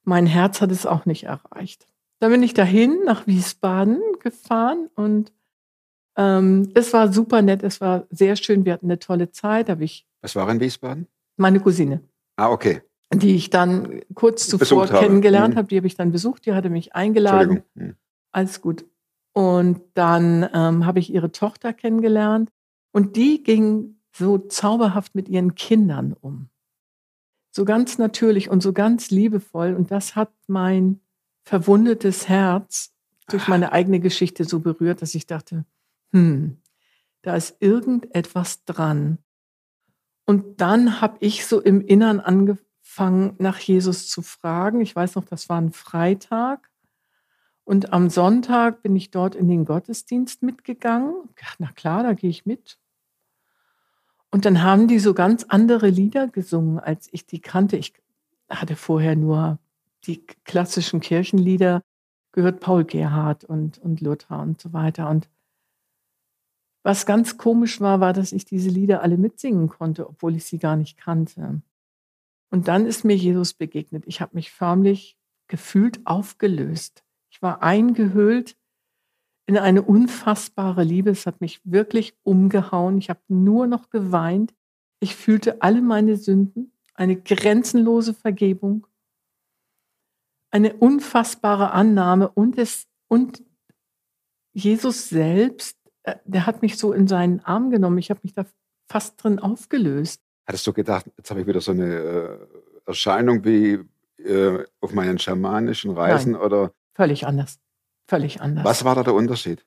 mein 0.05 0.25
Herz 0.25 0.62
hat 0.62 0.71
es 0.71 0.85
auch 0.85 1.05
nicht 1.05 1.24
erreicht. 1.25 1.88
Dann 2.19 2.31
bin 2.31 2.43
ich 2.43 2.53
dahin 2.53 3.03
nach 3.05 3.27
Wiesbaden 3.27 4.00
gefahren 4.19 4.89
und 4.95 5.33
ähm, 6.17 6.71
es 6.75 6.93
war 6.93 7.12
super 7.12 7.41
nett, 7.41 7.62
es 7.63 7.81
war 7.81 8.07
sehr 8.09 8.35
schön, 8.38 8.63
wir 8.65 8.74
hatten 8.74 8.85
eine 8.85 9.00
tolle 9.00 9.31
Zeit. 9.31 9.67
Da 9.67 9.74
habe 9.74 9.83
ich 9.83 10.07
Was 10.21 10.35
war 10.35 10.50
in 10.50 10.59
Wiesbaden? 10.59 11.07
meine 11.38 11.59
Cousine, 11.59 12.01
Ah, 12.38 12.50
okay. 12.50 12.81
die 13.13 13.35
ich 13.35 13.50
dann 13.50 14.00
kurz 14.13 14.47
zuvor 14.47 14.83
Besucht 14.85 15.00
kennengelernt 15.00 15.55
Mhm. 15.55 15.57
habe, 15.57 15.67
die 15.67 15.77
habe 15.77 15.88
ich 15.88 15.95
dann 15.95 16.12
besucht, 16.12 16.45
die 16.45 16.53
hatte 16.53 16.69
mich 16.69 16.95
eingeladen. 16.95 17.57
Entschuldigung. 17.57 17.65
Hm. 17.89 17.95
Alles 18.31 18.62
gut. 18.62 18.85
Und 19.33 19.81
dann 19.95 20.50
ähm, 20.53 20.85
habe 20.85 21.00
ich 21.00 21.13
ihre 21.13 21.31
Tochter 21.33 21.74
kennengelernt 21.74 22.50
und 22.93 23.17
die 23.17 23.43
ging 23.43 23.97
so 24.15 24.38
zauberhaft 24.38 25.13
mit 25.15 25.27
ihren 25.27 25.55
Kindern 25.55 26.15
um. 26.21 26.47
So 27.55 27.63
ganz 27.63 27.97
natürlich 27.97 28.50
und 28.50 28.62
so 28.62 28.74
ganz 28.74 29.12
liebevoll. 29.12 29.75
Und 29.75 29.89
das 29.89 30.17
hat 30.17 30.29
mein 30.45 31.00
verwundetes 31.43 32.27
Herz 32.27 32.93
durch 33.29 33.47
meine 33.47 33.71
eigene 33.71 34.01
Geschichte 34.01 34.43
so 34.43 34.59
berührt, 34.59 35.01
dass 35.01 35.15
ich 35.15 35.25
dachte, 35.25 35.63
hm, 36.12 36.57
da 37.21 37.38
ist 37.38 37.55
irgendetwas 37.62 38.65
dran. 38.65 39.19
Und 40.25 40.59
dann 40.59 41.00
habe 41.00 41.15
ich 41.21 41.45
so 41.45 41.62
im 41.62 41.79
Innern 41.79 42.19
fange 42.81 43.35
nach 43.38 43.59
Jesus 43.59 44.09
zu 44.09 44.21
fragen. 44.21 44.81
Ich 44.81 44.93
weiß 44.93 45.15
noch, 45.15 45.24
das 45.24 45.47
war 45.47 45.62
ein 45.62 45.71
Freitag. 45.71 46.69
Und 47.63 47.93
am 47.93 48.09
Sonntag 48.09 48.81
bin 48.81 48.97
ich 48.97 49.12
dort 49.12 49.33
in 49.33 49.47
den 49.47 49.63
Gottesdienst 49.63 50.43
mitgegangen. 50.43 51.29
Na 51.59 51.71
klar, 51.71 52.03
da 52.03 52.12
gehe 52.12 52.29
ich 52.29 52.45
mit. 52.45 52.79
Und 54.32 54.46
dann 54.46 54.63
haben 54.63 54.88
die 54.88 55.00
so 55.00 55.13
ganz 55.13 55.46
andere 55.48 55.89
Lieder 55.89 56.27
gesungen, 56.27 56.79
als 56.79 57.08
ich 57.12 57.25
die 57.25 57.39
kannte. 57.39 57.77
Ich 57.77 57.94
hatte 58.50 58.75
vorher 58.75 59.15
nur 59.15 59.60
die 60.05 60.25
klassischen 60.44 61.00
Kirchenlieder 61.00 61.82
gehört, 62.32 62.60
Paul 62.60 62.84
Gerhardt 62.84 63.44
und, 63.44 63.77
und 63.77 64.01
Luther 64.01 64.39
und 64.41 64.62
so 64.62 64.74
weiter. 64.74 65.10
Und 65.10 65.29
was 66.84 67.05
ganz 67.05 67.38
komisch 67.38 67.82
war, 67.82 68.00
war, 68.00 68.13
dass 68.13 68.32
ich 68.32 68.46
diese 68.46 68.70
Lieder 68.70 69.01
alle 69.01 69.17
mitsingen 69.17 69.70
konnte, 69.70 70.08
obwohl 70.08 70.36
ich 70.36 70.46
sie 70.46 70.60
gar 70.60 70.75
nicht 70.75 70.98
kannte. 70.98 71.62
Und 72.51 72.67
dann 72.67 72.86
ist 72.86 73.03
mir 73.03 73.15
Jesus 73.15 73.53
begegnet. 73.53 74.03
Ich 74.05 74.22
habe 74.22 74.36
mich 74.36 74.51
förmlich 74.51 75.17
gefühlt 75.48 76.05
aufgelöst. 76.05 77.03
Ich 77.29 77.41
war 77.41 77.63
eingehüllt 77.63 78.55
in 79.46 79.58
eine 79.58 79.82
unfassbare 79.82 80.84
Liebe. 80.84 81.12
Es 81.12 81.25
hat 81.25 81.42
mich 81.42 81.62
wirklich 81.64 82.16
umgehauen. 82.24 82.98
Ich 82.98 83.10
habe 83.10 83.22
nur 83.28 83.68
noch 83.68 83.90
geweint. 83.90 84.54
Ich 85.00 85.16
fühlte 85.16 85.62
alle 85.62 85.82
meine 85.82 86.18
Sünden, 86.18 86.72
eine 86.94 87.16
grenzenlose 87.16 88.14
Vergebung, 88.14 88.88
eine 90.52 90.74
unfassbare 90.74 91.72
Annahme 91.72 92.30
und 92.30 92.58
es 92.58 92.88
und 93.08 93.44
Jesus 94.54 95.10
selbst, 95.10 95.78
äh, 96.04 96.16
der 96.24 96.46
hat 96.46 96.62
mich 96.62 96.78
so 96.78 96.94
in 96.94 97.08
seinen 97.08 97.42
Arm 97.42 97.70
genommen. 97.70 97.98
Ich 97.98 98.10
habe 98.10 98.22
mich 98.24 98.34
da 98.34 98.46
fast 98.88 99.22
drin 99.22 99.38
aufgelöst. 99.40 100.22
Hattest 100.48 100.66
du 100.66 100.74
gedacht, 100.74 101.06
jetzt 101.18 101.30
habe 101.30 101.42
ich 101.42 101.48
wieder 101.48 101.60
so 101.60 101.72
eine 101.72 101.94
äh, 101.94 102.38
Erscheinung 102.86 103.44
wie 103.44 103.80
äh, 104.24 104.64
auf 104.80 104.94
meinen 104.94 105.20
schamanischen 105.20 105.92
Reisen 105.92 106.34
Nein. 106.34 106.42
oder 106.42 106.72
Völlig 106.94 107.28
anders. 107.28 107.60
Völlig 108.07 108.41
anders. 108.41 108.63
was 108.65 108.85
war 108.85 108.95
da 108.95 109.03
der 109.03 109.13
Unterschied? 109.13 109.65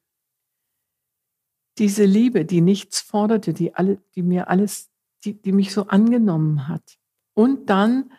Diese 1.79 2.05
Liebe, 2.05 2.45
die 2.45 2.61
nichts 2.61 3.01
forderte, 3.01 3.53
die, 3.53 3.75
alle, 3.75 3.99
die 4.15 4.23
mir 4.23 4.49
alles, 4.49 4.91
die, 5.25 5.35
die 5.41 5.53
mich 5.53 5.73
so 5.73 5.87
angenommen 5.87 6.69
hat. 6.69 6.99
Und 7.35 7.71
dann 7.71 8.13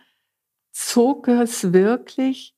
zog 0.72 1.28
es 1.28 1.74
wirklich 1.74 2.56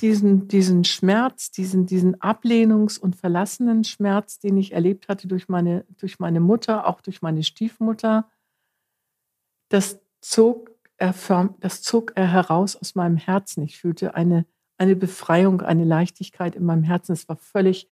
diesen, 0.00 0.48
diesen 0.48 0.84
Schmerz, 0.84 1.50
diesen, 1.50 1.86
diesen 1.86 2.16
Ablehnungs- 2.16 2.98
und 2.98 3.16
verlassenen 3.16 3.84
Schmerz, 3.84 4.38
den 4.38 4.56
ich 4.56 4.72
erlebt 4.72 5.08
hatte 5.08 5.26
durch 5.26 5.48
meine, 5.48 5.84
durch 5.96 6.18
meine 6.18 6.40
Mutter, 6.40 6.86
auch 6.86 7.00
durch 7.00 7.20
meine 7.20 7.42
Stiefmutter, 7.42 8.30
das 9.70 10.00
zog, 10.20 10.70
er, 10.96 11.14
das 11.60 11.82
zog 11.82 12.12
er 12.16 12.30
heraus 12.30 12.76
aus 12.76 12.94
meinem 12.94 13.16
Herzen. 13.16 13.62
Ich 13.64 13.78
fühlte 13.78 14.14
eine, 14.14 14.46
eine 14.78 14.96
Befreiung, 14.96 15.60
eine 15.60 15.84
Leichtigkeit 15.84 16.54
in 16.54 16.64
meinem 16.64 16.84
Herzen. 16.84 17.12
Es 17.12 17.28
war 17.28 17.36
völlig, 17.36 17.90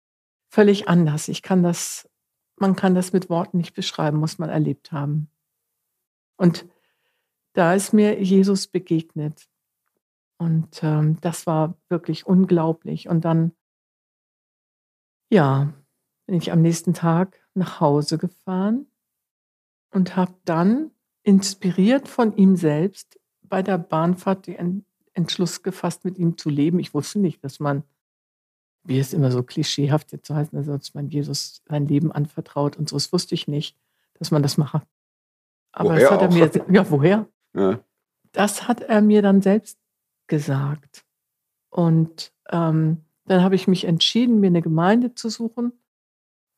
völlig 0.47 0.87
anders. 0.87 1.27
Ich 1.27 1.41
kann 1.41 1.63
das, 1.63 2.09
man 2.57 2.75
kann 2.75 2.95
das 2.95 3.11
mit 3.11 3.29
Worten 3.29 3.57
nicht 3.57 3.73
beschreiben, 3.73 4.17
muss 4.17 4.37
man 4.37 4.49
erlebt 4.49 4.91
haben. 4.91 5.29
Und 6.37 6.65
da 7.53 7.73
ist 7.73 7.93
mir 7.93 8.21
Jesus 8.21 8.67
begegnet. 8.67 9.49
Und 10.37 10.83
ähm, 10.83 11.19
das 11.21 11.47
war 11.47 11.77
wirklich 11.89 12.25
unglaublich. 12.25 13.07
Und 13.07 13.25
dann, 13.25 13.53
ja, 15.29 15.73
bin 16.25 16.35
ich 16.35 16.51
am 16.51 16.61
nächsten 16.61 16.93
Tag 16.93 17.41
nach 17.53 17.79
Hause 17.79 18.17
gefahren 18.17 18.87
und 19.91 20.15
habe 20.15 20.33
dann 20.43 20.91
inspiriert 21.23 22.07
von 22.07 22.35
ihm 22.35 22.55
selbst 22.55 23.19
bei 23.43 23.63
der 23.63 23.77
Bahnfahrt 23.77 24.47
den 24.47 24.85
Entschluss 25.15 25.63
gefasst, 25.63 26.05
mit 26.05 26.17
ihm 26.17 26.37
zu 26.37 26.49
leben. 26.49 26.79
Ich 26.79 26.93
wusste 26.93 27.19
nicht, 27.19 27.43
dass 27.43 27.59
man, 27.59 27.83
wie 28.83 28.99
es 28.99 29.13
immer 29.13 29.31
so 29.31 29.43
klischeehaft 29.43 30.11
jetzt 30.11 30.27
so 30.27 30.35
heißt, 30.35 30.53
also 30.53 30.77
dass 30.77 30.93
man 30.93 31.09
Jesus 31.09 31.61
sein 31.67 31.87
Leben 31.87 32.11
anvertraut 32.11 32.77
und 32.77 32.89
so. 32.89 32.95
Das 32.95 33.11
wusste 33.11 33.33
ich 33.33 33.47
nicht, 33.47 33.77
dass 34.13 34.31
man 34.31 34.43
das 34.43 34.57
macht. 34.57 34.85
Aber 35.71 35.89
Woher 35.89 36.01
das 36.01 36.11
hat 36.11 36.21
er 36.21 36.29
auch? 36.29 36.33
mir, 36.33 36.75
ja, 36.75 36.89
woher? 36.89 37.27
Ja. 37.57 37.79
das 38.33 38.67
hat 38.67 38.81
er 38.81 39.01
mir 39.01 39.21
dann 39.21 39.41
selbst 39.41 39.79
gesagt. 40.27 41.05
Und 41.69 42.33
ähm, 42.49 43.05
dann 43.27 43.43
habe 43.43 43.55
ich 43.55 43.69
mich 43.69 43.85
entschieden, 43.85 44.41
mir 44.41 44.47
eine 44.47 44.61
Gemeinde 44.61 45.15
zu 45.15 45.29
suchen. 45.29 45.71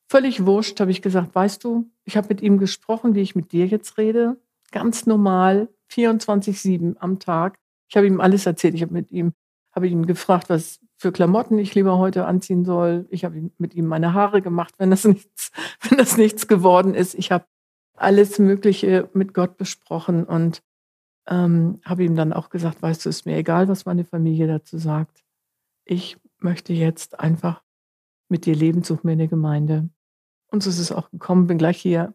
Völlig 0.08 0.44
wurscht, 0.44 0.80
habe 0.80 0.90
ich 0.90 1.02
gesagt, 1.02 1.36
weißt 1.36 1.62
du, 1.62 1.88
ich 2.04 2.16
habe 2.16 2.28
mit 2.30 2.40
ihm 2.40 2.58
gesprochen, 2.58 3.14
wie 3.14 3.20
ich 3.20 3.36
mit 3.36 3.52
dir 3.52 3.66
jetzt 3.66 3.96
rede. 3.96 4.40
Ganz 4.72 5.06
normal, 5.06 5.68
24-7 5.92 6.96
am 6.98 7.20
Tag. 7.20 7.60
Ich 7.88 7.96
habe 7.96 8.06
ihm 8.06 8.20
alles 8.20 8.46
erzählt. 8.46 8.74
Ich 8.74 8.82
habe 8.82 8.92
mit 8.92 9.10
ihm, 9.10 9.32
habe 9.72 9.88
ihn 9.88 10.06
gefragt, 10.06 10.50
was 10.50 10.80
für 10.96 11.12
Klamotten 11.12 11.58
ich 11.58 11.74
lieber 11.74 11.98
heute 11.98 12.26
anziehen 12.26 12.64
soll. 12.64 13.06
Ich 13.10 13.24
habe 13.24 13.50
mit 13.58 13.74
ihm 13.74 13.86
meine 13.86 14.14
Haare 14.14 14.42
gemacht, 14.42 14.74
wenn 14.78 14.90
das 14.90 15.04
nichts, 15.06 15.52
wenn 15.88 15.98
das 15.98 16.16
nichts 16.16 16.48
geworden 16.48 16.94
ist. 16.94 17.14
Ich 17.14 17.32
habe 17.32 17.46
alles 17.94 18.38
Mögliche 18.38 19.08
mit 19.12 19.34
Gott 19.34 19.56
besprochen 19.56 20.24
und 20.24 20.62
ähm, 21.26 21.80
habe 21.84 22.04
ihm 22.04 22.16
dann 22.16 22.32
auch 22.32 22.48
gesagt, 22.48 22.80
weißt 22.80 23.04
du, 23.04 23.08
ist 23.08 23.26
mir 23.26 23.36
egal, 23.36 23.68
was 23.68 23.86
meine 23.86 24.04
Familie 24.04 24.46
dazu 24.46 24.78
sagt. 24.78 25.24
Ich 25.84 26.16
möchte 26.38 26.72
jetzt 26.72 27.18
einfach 27.18 27.62
mit 28.28 28.46
dir 28.46 28.54
leben, 28.54 28.82
such 28.82 29.04
mir 29.04 29.12
eine 29.12 29.28
Gemeinde. 29.28 29.88
Und 30.50 30.62
so 30.62 30.70
ist 30.70 30.78
es 30.78 30.92
auch 30.92 31.10
gekommen, 31.10 31.46
bin 31.46 31.58
gleich 31.58 31.78
hier 31.78 32.14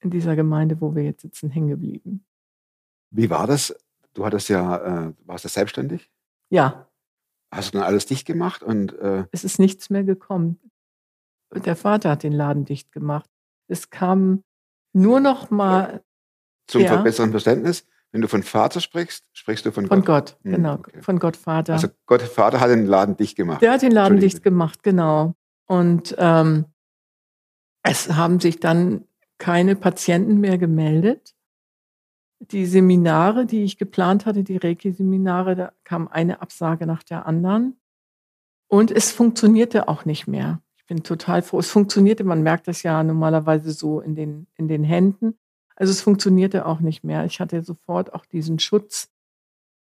in 0.00 0.10
dieser 0.10 0.36
Gemeinde, 0.36 0.80
wo 0.80 0.94
wir 0.94 1.02
jetzt 1.02 1.22
sitzen, 1.22 1.50
hängen 1.50 1.68
geblieben. 1.68 2.24
Wie 3.10 3.30
war 3.30 3.46
das? 3.46 3.74
Du 4.16 4.24
hattest 4.24 4.48
ja, 4.48 5.08
äh, 5.08 5.12
warst 5.26 5.44
ja 5.44 5.50
selbstständig? 5.50 6.10
Ja, 6.50 6.88
Hast 7.54 7.72
du 7.72 7.78
dann 7.78 7.86
alles 7.86 8.06
dicht 8.06 8.26
gemacht 8.26 8.62
und 8.64 8.98
äh, 8.98 9.24
es 9.30 9.44
ist 9.44 9.60
nichts 9.60 9.88
mehr 9.88 10.02
gekommen. 10.02 10.58
Der 11.54 11.76
Vater 11.76 12.10
hat 12.10 12.24
den 12.24 12.32
Laden 12.32 12.64
dicht 12.64 12.90
gemacht. 12.90 13.30
Es 13.68 13.88
kam 13.90 14.42
nur 14.92 15.20
noch 15.20 15.48
mal 15.50 16.02
zum 16.66 16.82
Ja. 16.82 17.00
besseren 17.02 17.30
Verständnis, 17.30 17.86
wenn 18.10 18.20
du 18.20 18.26
von 18.28 18.42
Vater 18.42 18.80
sprichst, 18.80 19.28
sprichst 19.32 19.64
du 19.64 19.70
von, 19.70 19.86
von 19.86 20.00
Gott. 20.00 20.06
Gott, 20.32 20.38
Hm, 20.44 20.52
genau, 20.56 20.74
okay. 20.74 21.00
von 21.02 21.18
Gott 21.20 21.36
Vater. 21.36 21.74
Also 21.74 21.88
Gott, 22.06 22.20
Vater 22.22 22.58
hat 22.58 22.70
den 22.70 22.86
Laden 22.86 23.16
dicht 23.16 23.36
gemacht. 23.36 23.62
Der 23.62 23.72
hat 23.72 23.82
den 23.82 23.92
Laden 23.92 24.18
dicht 24.18 24.42
gemacht, 24.42 24.82
genau. 24.82 25.34
Und 25.66 26.16
ähm, 26.18 26.64
es 27.84 28.10
haben 28.12 28.40
sich 28.40 28.58
dann 28.58 29.06
keine 29.38 29.76
Patienten 29.76 30.40
mehr 30.40 30.58
gemeldet. 30.58 31.35
Die 32.38 32.66
Seminare, 32.66 33.46
die 33.46 33.64
ich 33.64 33.78
geplant 33.78 34.26
hatte, 34.26 34.44
die 34.44 34.58
Reiki-Seminare, 34.58 35.56
da 35.56 35.72
kam 35.84 36.08
eine 36.08 36.42
Absage 36.42 36.86
nach 36.86 37.02
der 37.02 37.26
anderen. 37.26 37.80
Und 38.68 38.90
es 38.90 39.12
funktionierte 39.12 39.88
auch 39.88 40.04
nicht 40.04 40.26
mehr. 40.26 40.60
Ich 40.76 40.86
bin 40.86 41.02
total 41.02 41.42
froh. 41.42 41.58
Es 41.58 41.70
funktionierte, 41.70 42.24
man 42.24 42.42
merkt 42.42 42.68
das 42.68 42.82
ja 42.82 43.02
normalerweise 43.02 43.72
so 43.72 44.00
in 44.00 44.14
den, 44.14 44.46
in 44.56 44.68
den 44.68 44.84
Händen. 44.84 45.38
Also 45.76 45.90
es 45.90 46.00
funktionierte 46.00 46.66
auch 46.66 46.80
nicht 46.80 47.04
mehr. 47.04 47.24
Ich 47.24 47.40
hatte 47.40 47.62
sofort 47.62 48.14
auch 48.14 48.26
diesen 48.26 48.58
Schutz 48.58 49.10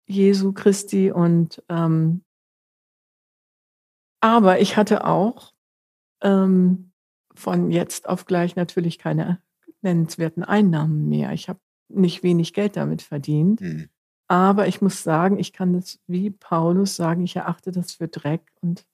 Jesu 0.08 0.52
Christi 0.52 1.12
und 1.12 1.64
ähm, 1.70 2.24
aber 4.20 4.60
ich 4.60 4.78
hatte 4.78 5.06
auch 5.06 5.54
ähm, 6.22 6.92
von 7.34 7.72
jetzt 7.72 8.08
auf 8.08 8.26
gleich 8.26 8.56
natürlich 8.56 9.00
keine 9.00 9.42
nennenswerten 9.82 10.44
Einnahmen 10.44 11.10
mehr. 11.10 11.34
Ich 11.34 11.50
habe 11.50 11.60
nicht 11.94 12.24
wenig 12.24 12.54
Geld 12.54 12.76
damit 12.76 13.02
verdient. 13.02 13.62
Hm. 13.62 13.90
Aber 14.28 14.68
ich 14.68 14.82
muss 14.82 15.04
sagen, 15.04 15.38
ich 15.40 15.52
kann 15.52 15.74
das 15.74 16.00
wie 16.08 16.30
Paulus 16.30 16.96
sagen, 16.96 17.24
ich 17.24 17.36
erachte 17.36 17.72
das 17.72 17.92
für 17.92 18.08
Dreck 18.08 18.50
und 18.62 18.86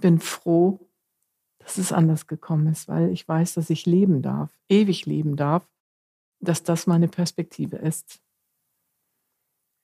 bin 0.00 0.18
froh, 0.18 0.90
dass 1.58 1.78
es 1.78 1.92
anders 1.92 2.26
gekommen 2.26 2.66
ist, 2.66 2.88
weil 2.88 3.10
ich 3.10 3.26
weiß, 3.28 3.54
dass 3.54 3.70
ich 3.70 3.86
leben 3.86 4.22
darf, 4.22 4.50
ewig 4.68 5.06
leben 5.06 5.36
darf, 5.36 5.68
dass 6.40 6.62
das 6.62 6.86
meine 6.86 7.08
Perspektive 7.08 7.76
ist. 7.76 8.20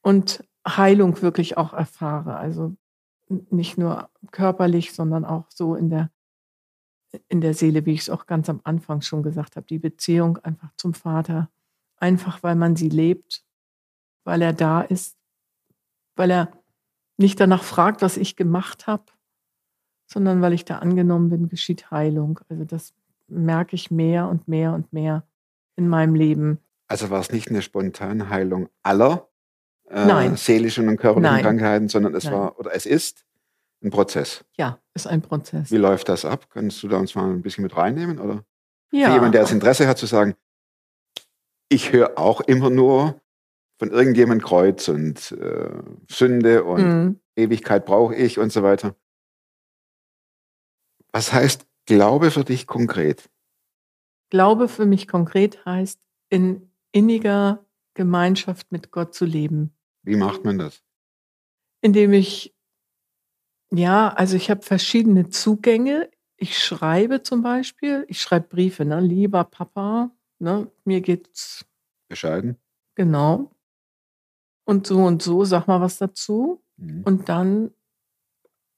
Und 0.03 0.43
Heilung 0.67 1.21
wirklich 1.23 1.57
auch 1.57 1.73
erfahre. 1.73 2.37
Also 2.37 2.75
nicht 3.29 3.79
nur 3.79 4.09
körperlich, 4.31 4.93
sondern 4.93 5.25
auch 5.25 5.51
so 5.51 5.75
in 5.75 5.91
der, 5.91 6.11
in 7.29 7.41
der 7.41 7.55
Seele, 7.55 7.87
wie 7.87 7.93
ich 7.93 8.01
es 8.01 8.11
auch 8.11 8.27
ganz 8.27 8.49
am 8.49 8.61
Anfang 8.65 9.03
schon 9.03 9.23
gesagt 9.23 9.57
habe, 9.57 9.67
die 9.67 9.79
Beziehung 9.79 10.39
einfach 10.39 10.73
zum 10.77 10.95
Vater. 10.95 11.51
Einfach 11.99 12.43
weil 12.43 12.57
man 12.57 12.77
sie 12.77 12.89
lebt, 12.89 13.45
weil 14.25 14.43
er 14.43 14.53
da 14.53 14.83
ist, 14.83 15.17
weil 16.17 16.31
er 16.31 16.53
nicht 17.17 17.41
danach 17.41 17.63
fragt, 17.63 18.03
was 18.03 18.17
ich 18.17 18.37
gemacht 18.37 18.87
habe, 18.87 19.05
sondern 20.07 20.43
weil 20.43 20.53
ich 20.53 20.65
da 20.65 20.79
angenommen 20.79 21.31
bin, 21.31 21.49
geschieht 21.49 21.91
Heilung. 21.91 22.41
Also 22.49 22.65
das 22.65 22.95
merke 23.29 23.75
ich 23.75 23.91
mehr 23.91 24.29
und 24.29 24.47
mehr 24.49 24.73
und 24.75 24.93
mehr 24.93 25.27
in 25.77 25.89
meinem 25.89 26.15
Leben. 26.15 26.59
Also 26.89 27.11
war 27.11 27.21
es 27.21 27.33
nicht 27.33 27.49
eine 27.49 27.63
spontane 27.63 28.29
Heilung 28.29 28.69
aller 28.83 29.29
äh, 29.89 30.37
seelischen 30.37 30.89
und 30.89 30.99
körperlichen 30.99 31.35
Nein. 31.35 31.43
Krankheiten, 31.43 31.89
sondern 31.89 32.15
es 32.15 32.25
Nein. 32.25 32.35
war 32.35 32.59
oder 32.59 32.75
es 32.75 32.87
ist 32.87 33.25
ein 33.83 33.91
Prozess. 33.91 34.45
Ja, 34.57 34.79
ist 34.95 35.07
ein 35.07 35.23
Prozess. 35.23 35.71
Wie 35.71 35.77
läuft 35.77 36.09
das 36.09 36.25
ab? 36.25 36.49
Kannst 36.51 36.83
du 36.83 36.89
da 36.89 36.99
uns 36.99 37.15
mal 37.15 37.31
ein 37.31 37.43
bisschen 37.43 37.63
mit 37.63 37.77
reinnehmen? 37.77 38.19
Oder 38.19 38.45
Ja, 38.91 39.09
für 39.09 39.15
jemand, 39.15 39.35
der 39.35 39.43
das 39.43 39.53
Interesse 39.53 39.87
hat, 39.87 39.99
zu 39.99 40.07
sagen, 40.07 40.35
ich 41.69 41.93
höre 41.93 42.19
auch 42.19 42.41
immer 42.43 42.71
nur 42.71 43.21
von 43.79 43.91
irgendjemandem 43.91 44.47
Kreuz 44.47 44.89
und 44.89 45.33
äh, 45.33 45.83
Sünde 46.11 46.65
und 46.65 46.83
Mhm. 46.83 47.21
Ewigkeit 47.37 47.85
brauche 47.85 48.15
ich 48.15 48.39
und 48.39 48.51
so 48.51 48.63
weiter. 48.63 48.97
Was 51.13 51.33
heißt 51.33 51.67
Glaube 51.87 52.31
für 52.31 52.45
dich 52.45 52.67
konkret? 52.67 53.29
Glaube 54.31 54.69
für 54.69 54.87
mich 54.87 55.07
konkret 55.07 55.65
heißt, 55.65 56.01
in 56.31 56.71
inniger 56.93 57.65
Gemeinschaft 57.95 58.73
mit 58.73 58.91
Gott 58.91 59.15
zu 59.15 59.25
leben. 59.25 59.73
Wie 60.03 60.17
macht 60.17 60.45
man 60.45 60.59
das? 60.59 60.83
Indem 61.83 62.13
ich, 62.13 62.55
ja, 63.71 64.09
also 64.09 64.37
ich 64.37 64.51
habe 64.51 64.63
verschiedene 64.63 65.29
Zugänge. 65.29 66.11
Ich 66.37 66.59
schreibe 66.59 67.23
zum 67.23 67.43
Beispiel, 67.43 68.05
ich 68.09 68.21
schreibe 68.21 68.49
Briefe, 68.49 68.85
ne? 68.85 69.01
lieber 69.01 69.45
Papa, 69.45 70.11
ne? 70.39 70.71
mir 70.85 71.01
geht's 71.01 71.67
Bescheiden? 72.09 72.57
genau. 72.95 73.51
Und 74.65 74.87
so 74.87 75.05
und 75.05 75.23
so, 75.23 75.45
sag 75.45 75.67
mal 75.69 75.81
was 75.81 75.99
dazu. 75.99 76.63
Mhm. 76.77 77.03
Und 77.05 77.29
dann 77.29 77.71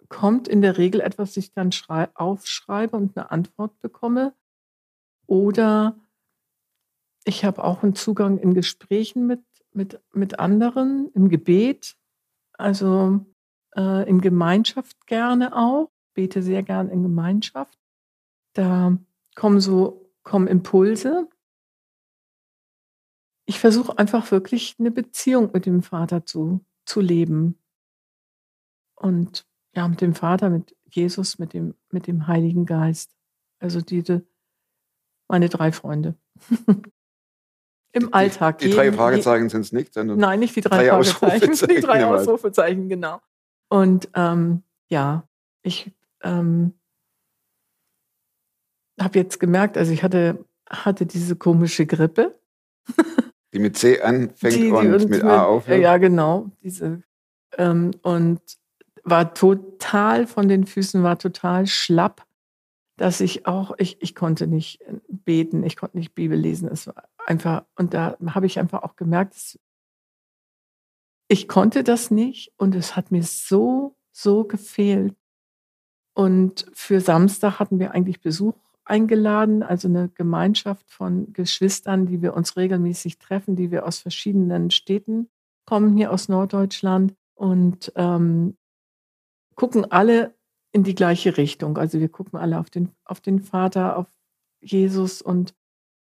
kommt 0.08 0.48
in 0.48 0.60
der 0.62 0.78
Regel 0.78 1.00
etwas, 1.00 1.30
was 1.30 1.36
ich 1.36 1.52
dann 1.52 1.72
schrei 1.72 2.08
aufschreibe 2.14 2.96
und 2.96 3.16
eine 3.16 3.30
Antwort 3.30 3.78
bekomme. 3.80 4.34
Oder 5.26 5.96
ich 7.24 7.44
habe 7.44 7.62
auch 7.64 7.82
einen 7.82 7.94
Zugang 7.94 8.38
in 8.38 8.54
Gesprächen 8.54 9.26
mit, 9.26 9.42
mit, 9.72 10.00
mit 10.12 10.38
anderen, 10.38 11.10
im 11.14 11.28
Gebet, 11.28 11.96
also 12.54 13.24
äh, 13.76 14.08
in 14.08 14.20
Gemeinschaft 14.20 15.06
gerne 15.06 15.54
auch, 15.54 15.90
bete 16.14 16.42
sehr 16.42 16.62
gern 16.62 16.88
in 16.88 17.02
Gemeinschaft. 17.02 17.78
Da 18.54 18.96
kommen 19.34 19.60
so 19.60 20.10
kommen 20.22 20.46
Impulse. 20.46 21.28
Ich 23.48 23.60
versuche 23.60 23.98
einfach 23.98 24.30
wirklich 24.30 24.76
eine 24.78 24.90
Beziehung 24.90 25.50
mit 25.54 25.64
dem 25.64 25.82
Vater 25.82 26.26
zu, 26.26 26.62
zu 26.84 27.00
leben. 27.00 27.58
Und 28.94 29.46
ja, 29.74 29.88
mit 29.88 30.02
dem 30.02 30.14
Vater, 30.14 30.50
mit 30.50 30.76
Jesus, 30.90 31.38
mit 31.38 31.54
dem, 31.54 31.74
mit 31.90 32.06
dem 32.06 32.26
Heiligen 32.26 32.66
Geist. 32.66 33.16
Also 33.58 33.80
diese, 33.80 34.26
meine 35.28 35.48
drei 35.48 35.72
Freunde. 35.72 36.14
Im 37.92 38.12
Alltag. 38.12 38.58
Die 38.58 38.68
drei 38.68 38.84
jeden- 38.84 38.96
Fragezeichen 38.98 39.48
sind 39.48 39.62
es 39.62 39.72
nicht, 39.72 39.94
sondern 39.94 40.18
Nein, 40.18 40.40
nicht 40.40 40.54
die 40.54 40.60
drei, 40.60 40.86
Drei 40.86 41.02
Fragezeichen, 41.04 41.68
die 41.74 41.80
drei 41.80 42.06
Wald. 42.06 42.20
Ausrufezeichen, 42.20 42.90
genau. 42.90 43.22
Und 43.70 44.10
ähm, 44.12 44.62
ja, 44.90 45.26
ich 45.62 45.90
ähm, 46.22 46.74
habe 49.00 49.18
jetzt 49.18 49.40
gemerkt, 49.40 49.78
also 49.78 49.90
ich 49.90 50.02
hatte, 50.02 50.44
hatte 50.68 51.06
diese 51.06 51.34
komische 51.34 51.86
Grippe. 51.86 52.38
die 53.52 53.58
mit 53.58 53.76
C 53.76 54.00
anfängt 54.00 54.54
die, 54.54 54.60
die 54.64 54.70
und 54.72 54.92
uns 54.92 55.08
mit 55.08 55.24
A 55.24 55.44
aufhört. 55.44 55.80
Ja, 55.80 55.96
genau. 55.98 56.50
Diese, 56.62 57.02
ähm, 57.56 57.92
und 58.02 58.40
war 59.04 59.32
total 59.34 60.26
von 60.26 60.48
den 60.48 60.66
Füßen, 60.66 61.02
war 61.02 61.18
total 61.18 61.66
schlapp, 61.66 62.26
dass 62.96 63.20
ich 63.20 63.46
auch, 63.46 63.74
ich, 63.78 64.02
ich 64.02 64.14
konnte 64.14 64.46
nicht 64.46 64.80
beten, 65.08 65.62
ich 65.64 65.76
konnte 65.76 65.96
nicht 65.96 66.14
Bibel 66.14 66.38
lesen. 66.38 66.68
Es 66.68 66.86
war 66.86 67.08
einfach, 67.26 67.64
und 67.76 67.94
da 67.94 68.16
habe 68.26 68.46
ich 68.46 68.58
einfach 68.58 68.82
auch 68.82 68.96
gemerkt, 68.96 69.58
ich 71.28 71.48
konnte 71.48 71.84
das 71.84 72.10
nicht 72.10 72.52
und 72.56 72.74
es 72.74 72.96
hat 72.96 73.10
mir 73.10 73.22
so, 73.22 73.96
so 74.12 74.44
gefehlt. 74.44 75.14
Und 76.14 76.66
für 76.72 77.00
Samstag 77.00 77.60
hatten 77.60 77.78
wir 77.78 77.92
eigentlich 77.92 78.20
Besuch 78.20 78.54
eingeladen, 78.88 79.62
also 79.62 79.88
eine 79.88 80.08
Gemeinschaft 80.10 80.90
von 80.90 81.32
Geschwistern, 81.32 82.06
die 82.06 82.22
wir 82.22 82.34
uns 82.34 82.56
regelmäßig 82.56 83.18
treffen, 83.18 83.56
die 83.56 83.70
wir 83.70 83.86
aus 83.86 83.98
verschiedenen 83.98 84.70
Städten 84.70 85.28
kommen, 85.66 85.96
hier 85.96 86.12
aus 86.12 86.28
Norddeutschland 86.28 87.14
und 87.34 87.92
ähm, 87.96 88.56
gucken 89.54 89.90
alle 89.90 90.34
in 90.72 90.84
die 90.84 90.94
gleiche 90.94 91.36
Richtung. 91.36 91.78
Also 91.78 92.00
wir 92.00 92.08
gucken 92.08 92.38
alle 92.38 92.58
auf 92.58 92.70
den, 92.70 92.90
auf 93.04 93.20
den 93.20 93.40
Vater, 93.40 93.96
auf 93.96 94.06
Jesus 94.60 95.22
und 95.22 95.54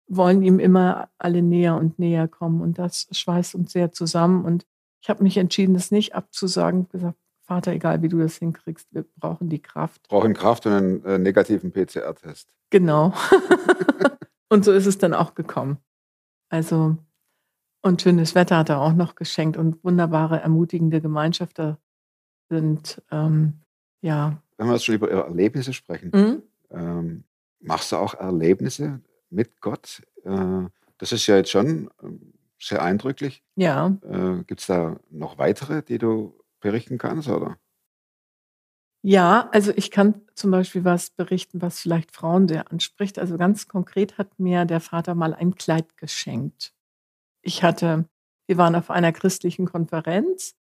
wollen 0.07 0.43
ihm 0.43 0.59
immer 0.59 1.09
alle 1.17 1.41
näher 1.41 1.75
und 1.75 1.99
näher 1.99 2.27
kommen. 2.27 2.61
Und 2.61 2.77
das 2.77 3.07
schweißt 3.11 3.55
uns 3.55 3.71
sehr 3.71 3.91
zusammen. 3.91 4.45
Und 4.45 4.65
ich 5.01 5.09
habe 5.09 5.23
mich 5.23 5.37
entschieden, 5.37 5.73
das 5.73 5.91
nicht 5.91 6.15
abzusagen. 6.15 6.89
Gesagt, 6.89 7.17
Vater, 7.51 7.73
egal 7.73 8.01
wie 8.01 8.07
du 8.07 8.17
das 8.19 8.37
hinkriegst, 8.37 8.87
wir 8.91 9.03
brauchen 9.17 9.49
die 9.49 9.61
Kraft. 9.61 10.07
Brauchen 10.07 10.33
Kraft 10.33 10.65
und 10.67 10.71
einen 10.71 11.03
äh, 11.03 11.17
negativen 11.19 11.73
PCR-Test. 11.73 12.47
Genau. 12.69 13.13
und 14.49 14.63
so 14.63 14.71
ist 14.71 14.85
es 14.85 14.97
dann 14.99 15.13
auch 15.13 15.35
gekommen. 15.35 15.77
Also, 16.47 16.95
und 17.81 18.01
schönes 18.01 18.35
Wetter 18.35 18.55
hat 18.59 18.69
er 18.69 18.79
auch 18.79 18.93
noch 18.93 19.15
geschenkt 19.15 19.57
und 19.57 19.83
wunderbare, 19.83 20.39
ermutigende 20.39 21.01
Gemeinschaft. 21.01 21.59
Da 21.59 21.77
sind, 22.47 23.01
ähm, 23.11 23.59
ja. 23.99 24.41
Wenn 24.55 24.67
wir 24.67 24.73
jetzt 24.75 24.85
schon 24.85 24.95
über 24.95 25.11
Erlebnisse 25.11 25.73
sprechen, 25.73 26.13
Hm? 26.13 26.43
ähm, 26.69 27.23
machst 27.59 27.91
du 27.91 27.97
auch 27.97 28.13
Erlebnisse 28.13 29.01
mit 29.29 29.59
Gott? 29.59 30.01
Äh, 30.23 30.67
das 30.99 31.11
ist 31.11 31.27
ja 31.27 31.35
jetzt 31.35 31.51
schon 31.51 31.89
ähm, 32.01 32.31
sehr 32.61 32.81
eindrücklich. 32.81 33.43
Ja, 33.57 33.87
Äh, 34.09 34.43
Gibt 34.45 34.61
es 34.61 34.67
da 34.67 34.95
noch 35.09 35.37
weitere, 35.37 35.81
die 35.83 35.97
du 35.97 36.33
berichten 36.61 36.97
kannst? 36.97 37.27
Oder? 37.27 37.57
ja, 39.03 39.49
also 39.51 39.71
ich 39.75 39.89
kann 39.89 40.21
zum 40.35 40.51
Beispiel 40.51 40.83
was 40.83 41.09
berichten, 41.09 41.61
was 41.61 41.79
vielleicht 41.79 42.15
Frauen 42.15 42.47
sehr 42.47 42.71
anspricht. 42.71 43.17
Also 43.17 43.37
ganz 43.37 43.67
konkret 43.67 44.17
hat 44.17 44.39
mir 44.39 44.65
der 44.65 44.79
Vater 44.79 45.15
mal 45.15 45.33
ein 45.33 45.55
Kleid 45.55 45.97
geschenkt. 45.97 46.73
Ich 47.41 47.63
hatte, 47.63 48.05
wir 48.47 48.57
waren 48.57 48.75
auf 48.75 48.91
einer 48.91 49.11
christlichen 49.11 49.65
Konferenz 49.65 50.53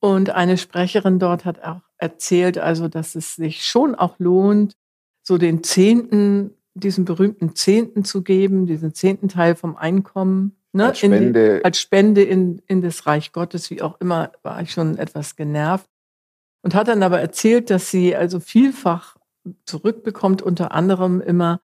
und 0.00 0.30
eine 0.30 0.58
Sprecherin 0.58 1.20
dort 1.20 1.44
hat 1.44 1.62
auch 1.62 1.82
erzählt, 1.98 2.58
also 2.58 2.88
dass 2.88 3.14
es 3.14 3.36
sich 3.36 3.64
schon 3.64 3.94
auch 3.94 4.18
lohnt, 4.18 4.76
so 5.22 5.38
den 5.38 5.62
Zehnten, 5.62 6.54
diesen 6.74 7.04
berühmten 7.04 7.54
Zehnten 7.54 8.04
zu 8.04 8.22
geben, 8.22 8.66
diesen 8.66 8.92
zehnten 8.94 9.28
Teil 9.28 9.54
vom 9.54 9.76
Einkommen. 9.76 10.56
Ne, 10.74 10.86
Als 10.86 11.02
in 11.02 11.10
die- 11.12 11.16
Spende. 11.18 11.60
als 11.64 11.80
Spende 11.80 12.22
in, 12.22 12.60
in 12.66 12.82
das 12.82 13.06
Reich 13.06 13.32
Gottes, 13.32 13.70
wie 13.70 13.80
auch 13.82 14.00
immer, 14.00 14.32
war 14.42 14.60
ich 14.60 14.72
schon 14.72 14.98
etwas 14.98 15.34
genervt. 15.36 15.88
Und 16.62 16.74
hat 16.74 16.88
dann 16.88 17.02
aber 17.02 17.20
erzählt, 17.20 17.70
dass 17.70 17.90
sie 17.90 18.14
also 18.16 18.40
vielfach 18.40 19.16
zurückbekommt, 19.64 20.42
unter 20.42 20.72
anderem 20.72 21.20
immer 21.20 21.60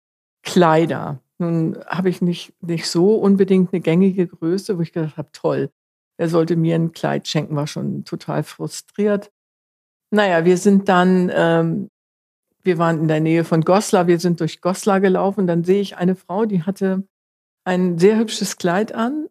Kleider. 0.43 1.21
Nun 1.37 1.77
habe 1.85 2.09
ich 2.09 2.21
nicht, 2.21 2.53
nicht 2.61 2.87
so 2.87 3.15
unbedingt 3.15 3.71
eine 3.71 3.81
gängige 3.81 4.27
Größe, 4.27 4.77
wo 4.77 4.81
ich 4.81 4.91
gedacht 4.91 5.15
habe, 5.17 5.29
toll, 5.31 5.69
er 6.17 6.27
sollte 6.27 6.57
mir 6.57 6.75
ein 6.75 6.91
Kleid 6.91 7.27
schenken, 7.27 7.55
war 7.55 7.67
schon 7.67 8.03
total 8.03 8.43
frustriert. 8.43 9.31
Naja, 10.11 10.43
wir 10.43 10.57
sind 10.57 10.89
dann, 10.89 11.31
ähm, 11.33 11.89
wir 12.63 12.77
waren 12.77 12.99
in 12.99 13.07
der 13.07 13.21
Nähe 13.21 13.45
von 13.45 13.61
Goslar, 13.61 14.07
wir 14.07 14.19
sind 14.19 14.41
durch 14.41 14.59
Goslar 14.59 14.99
gelaufen, 14.99 15.47
dann 15.47 15.63
sehe 15.63 15.79
ich 15.81 15.95
eine 15.95 16.15
Frau, 16.15 16.45
die 16.45 16.63
hatte 16.63 17.07
ein 17.69 17.99
sehr 17.99 18.17
hübsches 18.17 18.57
Kleid 18.57 18.93
an, 18.93 19.27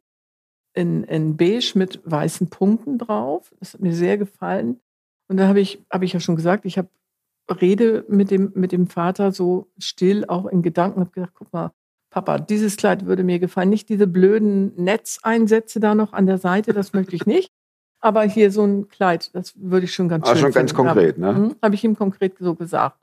in, 0.73 1.03
in 1.05 1.37
beige 1.37 1.73
mit 1.75 2.01
weißen 2.05 2.51
Punkten 2.51 2.97
drauf. 2.99 3.53
Das 3.59 3.75
hat 3.75 3.81
mir 3.81 3.93
sehr 3.93 4.17
gefallen. 4.17 4.81
Und 5.29 5.39
da 5.39 5.49
habe 5.49 5.61
ich, 5.61 5.85
habe 5.93 6.05
ich 6.05 6.13
ja 6.13 6.21
schon 6.21 6.37
gesagt, 6.37 6.65
ich 6.65 6.79
habe 6.79 6.89
Rede 7.61 8.05
mit 8.09 8.31
dem, 8.31 8.53
mit 8.55 8.71
dem 8.73 8.87
Vater 8.87 9.33
so 9.33 9.67
still, 9.79 10.25
auch 10.29 10.47
in 10.47 10.63
Gedanken, 10.63 11.01
habe 11.01 11.11
gedacht, 11.11 11.33
guck 11.35 11.53
mal, 11.53 11.73
Papa, 12.11 12.39
dieses 12.39 12.77
Kleid 12.77 13.07
würde 13.07 13.25
mir 13.25 13.39
gefallen. 13.39 13.71
Nicht 13.71 13.89
diese 13.89 14.07
blöden 14.07 14.75
Netzeinsätze 14.77 15.81
da 15.81 15.95
noch 15.95 16.13
an 16.13 16.27
der 16.27 16.39
Seite, 16.39 16.73
das 16.73 16.93
möchte 16.93 17.17
ich 17.17 17.27
nicht. 17.27 17.51
Aber 18.01 18.23
hier 18.23 18.53
so 18.53 18.65
ein 18.65 18.89
Kleid, 18.89 19.35
das 19.35 19.55
würde 19.57 19.85
ich 19.87 19.95
schon 19.95 20.09
ganz 20.09 20.27
Ah, 20.27 20.35
schön 20.37 20.43
schon 20.43 20.53
ganz 20.53 20.71
finden. 20.71 20.87
konkret, 20.87 21.19
ne? 21.19 21.33
Mhm, 21.33 21.57
Habe 21.61 21.75
ich 21.75 21.83
ihm 21.83 21.97
konkret 21.97 22.39
so 22.39 22.55
gesagt. 22.55 22.99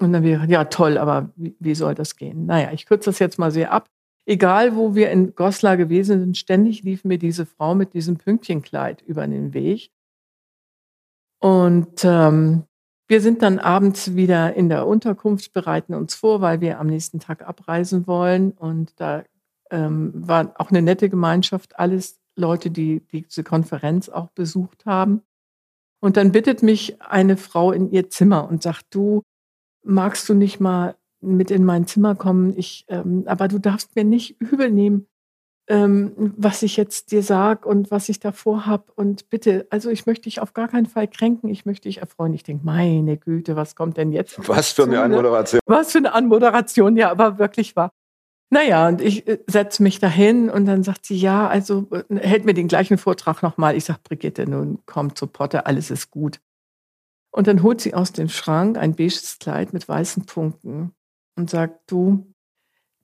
Und 0.00 0.12
dann 0.12 0.22
wäre, 0.22 0.46
ja 0.46 0.64
toll, 0.66 0.96
aber 0.96 1.30
wie, 1.34 1.56
wie 1.58 1.74
soll 1.74 1.94
das 1.96 2.16
gehen? 2.16 2.46
Naja, 2.46 2.70
ich 2.72 2.86
kürze 2.86 3.10
das 3.10 3.18
jetzt 3.18 3.38
mal 3.38 3.50
sehr 3.50 3.72
ab. 3.72 3.88
Egal, 4.30 4.76
wo 4.76 4.94
wir 4.94 5.10
in 5.10 5.34
Goslar 5.34 5.76
gewesen 5.76 6.20
sind, 6.20 6.36
ständig 6.36 6.84
lief 6.84 7.02
mir 7.02 7.18
diese 7.18 7.46
Frau 7.46 7.74
mit 7.74 7.94
diesem 7.94 8.16
Pünktchenkleid 8.16 9.02
über 9.02 9.26
den 9.26 9.54
Weg. 9.54 9.90
Und 11.40 12.04
ähm, 12.04 12.62
wir 13.08 13.20
sind 13.22 13.42
dann 13.42 13.58
abends 13.58 14.14
wieder 14.14 14.54
in 14.54 14.68
der 14.68 14.86
Unterkunft, 14.86 15.52
bereiten 15.52 15.94
uns 15.94 16.14
vor, 16.14 16.40
weil 16.40 16.60
wir 16.60 16.78
am 16.78 16.86
nächsten 16.86 17.18
Tag 17.18 17.42
abreisen 17.42 18.06
wollen. 18.06 18.52
Und 18.52 18.92
da 19.00 19.24
ähm, 19.72 20.12
war 20.14 20.54
auch 20.58 20.70
eine 20.70 20.82
nette 20.82 21.10
Gemeinschaft, 21.10 21.76
alles 21.80 22.20
Leute, 22.36 22.70
die, 22.70 23.00
die 23.08 23.22
diese 23.22 23.42
Konferenz 23.42 24.08
auch 24.08 24.30
besucht 24.30 24.86
haben. 24.86 25.22
Und 26.00 26.16
dann 26.16 26.30
bittet 26.30 26.62
mich 26.62 27.02
eine 27.02 27.36
Frau 27.36 27.72
in 27.72 27.90
ihr 27.90 28.10
Zimmer 28.10 28.48
und 28.48 28.62
sagt, 28.62 28.94
du, 28.94 29.24
magst 29.82 30.28
du 30.28 30.34
nicht 30.34 30.60
mal 30.60 30.94
mit 31.20 31.50
in 31.50 31.64
mein 31.64 31.86
Zimmer 31.86 32.14
kommen? 32.14 32.56
Ich, 32.56 32.84
ähm, 32.88 33.24
aber 33.26 33.48
du 33.48 33.58
darfst 33.58 33.96
mir 33.96 34.04
nicht 34.04 34.40
übel 34.40 34.70
nehmen, 34.70 35.06
ähm, 35.70 36.34
was 36.36 36.64
ich 36.64 36.76
jetzt 36.76 37.12
dir 37.12 37.22
sag 37.22 37.64
und 37.64 37.92
was 37.92 38.08
ich 38.08 38.18
davor 38.18 38.66
hab. 38.66 38.90
Und 38.96 39.30
bitte, 39.30 39.68
also 39.70 39.88
ich 39.88 40.04
möchte 40.04 40.24
dich 40.24 40.40
auf 40.40 40.52
gar 40.52 40.66
keinen 40.66 40.86
Fall 40.86 41.06
kränken, 41.06 41.48
ich 41.48 41.64
möchte 41.64 41.88
dich 41.88 41.98
erfreuen. 41.98 42.34
Ich 42.34 42.42
denke, 42.42 42.66
meine 42.66 43.16
Güte, 43.16 43.54
was 43.54 43.76
kommt 43.76 43.96
denn 43.96 44.10
jetzt? 44.10 44.36
Was 44.48 44.72
für 44.72 44.82
zu, 44.82 44.88
eine 44.88 44.96
ne? 44.96 45.02
Anmoderation. 45.02 45.60
Was 45.66 45.92
für 45.92 45.98
eine 45.98 46.12
Anmoderation, 46.12 46.96
ja, 46.96 47.10
aber 47.10 47.38
wirklich 47.38 47.76
war. 47.76 47.90
Naja, 48.52 48.88
und 48.88 49.00
ich 49.00 49.28
äh, 49.28 49.38
setze 49.46 49.84
mich 49.84 50.00
dahin 50.00 50.50
und 50.50 50.66
dann 50.66 50.82
sagt 50.82 51.06
sie, 51.06 51.16
ja, 51.16 51.46
also 51.46 51.86
äh, 51.92 52.16
hält 52.16 52.44
mir 52.44 52.54
den 52.54 52.66
gleichen 52.66 52.98
Vortrag 52.98 53.40
nochmal. 53.44 53.76
Ich 53.76 53.84
sage, 53.84 54.00
Brigitte, 54.02 54.50
nun 54.50 54.80
komm 54.86 55.14
zur 55.14 55.32
Potte, 55.32 55.66
alles 55.66 55.92
ist 55.92 56.10
gut. 56.10 56.40
Und 57.30 57.46
dann 57.46 57.62
holt 57.62 57.80
sie 57.80 57.94
aus 57.94 58.12
dem 58.12 58.28
Schrank 58.28 58.76
ein 58.76 58.96
beiges 58.96 59.38
Kleid 59.38 59.72
mit 59.72 59.88
weißen 59.88 60.26
Punkten 60.26 60.92
und 61.36 61.50
sagt, 61.50 61.90
du, 61.90 62.26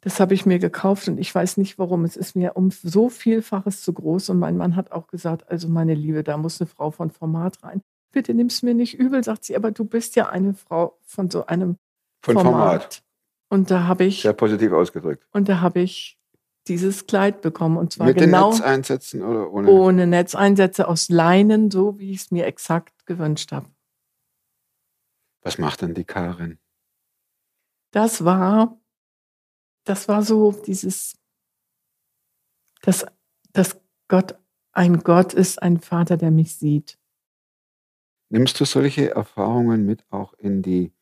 das 0.00 0.20
habe 0.20 0.34
ich 0.34 0.46
mir 0.46 0.58
gekauft 0.58 1.08
und 1.08 1.18
ich 1.18 1.34
weiß 1.34 1.56
nicht 1.56 1.78
warum. 1.78 2.04
Es 2.04 2.16
ist 2.16 2.36
mir 2.36 2.56
um 2.56 2.70
so 2.70 3.08
vielfaches 3.08 3.82
zu 3.82 3.92
groß. 3.92 4.28
Und 4.30 4.38
mein 4.38 4.56
Mann 4.56 4.76
hat 4.76 4.92
auch 4.92 5.08
gesagt, 5.08 5.50
also 5.50 5.68
meine 5.68 5.94
Liebe, 5.94 6.22
da 6.22 6.36
muss 6.36 6.60
eine 6.60 6.68
Frau 6.68 6.90
von 6.90 7.10
Format 7.10 7.62
rein. 7.62 7.82
Bitte 8.12 8.32
nimm's 8.34 8.62
mir 8.62 8.74
nicht 8.74 8.94
übel, 8.98 9.22
sagt 9.24 9.44
sie, 9.44 9.56
aber 9.56 9.72
du 9.72 9.84
bist 9.84 10.16
ja 10.16 10.28
eine 10.28 10.54
Frau 10.54 10.98
von 11.02 11.28
so 11.30 11.46
einem 11.46 11.76
Von 12.22 12.34
Format. 12.34 12.52
Format. 12.54 13.02
Und 13.48 13.70
da 13.70 13.84
habe 13.86 14.04
ich 14.04 14.22
Sehr 14.22 14.32
positiv 14.32 14.72
ausgedrückt. 14.72 15.26
und 15.32 15.48
da 15.48 15.60
habe 15.60 15.80
ich 15.80 16.18
dieses 16.68 17.06
Kleid 17.06 17.42
bekommen. 17.42 17.76
Und 17.76 17.92
zwar 17.92 18.06
Mit 18.08 18.18
genau 18.18 18.50
den 18.50 18.58
Netzeinsätzen 18.58 19.22
oder 19.22 19.52
ohne? 19.52 19.70
ohne 19.70 20.06
Netzeinsätze 20.06 20.88
aus 20.88 21.08
Leinen, 21.08 21.70
so 21.70 21.98
wie 21.98 22.10
ich 22.10 22.22
es 22.22 22.30
mir 22.30 22.46
exakt 22.46 23.06
gewünscht 23.06 23.52
habe. 23.52 23.68
Was 25.42 25.58
macht 25.58 25.82
denn 25.82 25.94
die 25.94 26.04
Karin? 26.04 26.58
Das 27.90 28.24
war, 28.24 28.80
das 29.84 30.08
war 30.08 30.22
so 30.22 30.52
dieses, 30.52 31.14
dass, 32.82 33.06
dass 33.52 33.80
Gott 34.08 34.38
ein 34.72 34.98
Gott 34.98 35.32
ist, 35.32 35.62
ein 35.62 35.80
Vater, 35.80 36.16
der 36.16 36.30
mich 36.30 36.56
sieht. 36.56 36.98
Nimmst 38.28 38.60
du 38.60 38.64
solche 38.64 39.10
Erfahrungen 39.12 39.86
mit 39.86 40.04
auch 40.10 40.34
in 40.34 40.62
die 40.62 40.92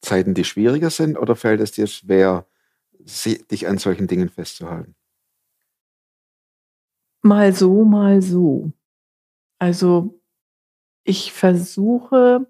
Zeiten, 0.00 0.34
die 0.34 0.44
schwieriger 0.44 0.90
sind, 0.90 1.16
oder 1.16 1.36
fällt 1.36 1.60
es 1.60 1.72
dir 1.72 1.86
schwer, 1.86 2.46
dich 3.50 3.68
an 3.68 3.78
solchen 3.78 4.06
Dingen 4.06 4.28
festzuhalten? 4.28 4.94
Mal 7.22 7.52
so, 7.52 7.84
mal 7.84 8.22
so. 8.22 8.72
Also 9.58 10.20
ich 11.04 11.32
versuche, 11.32 12.46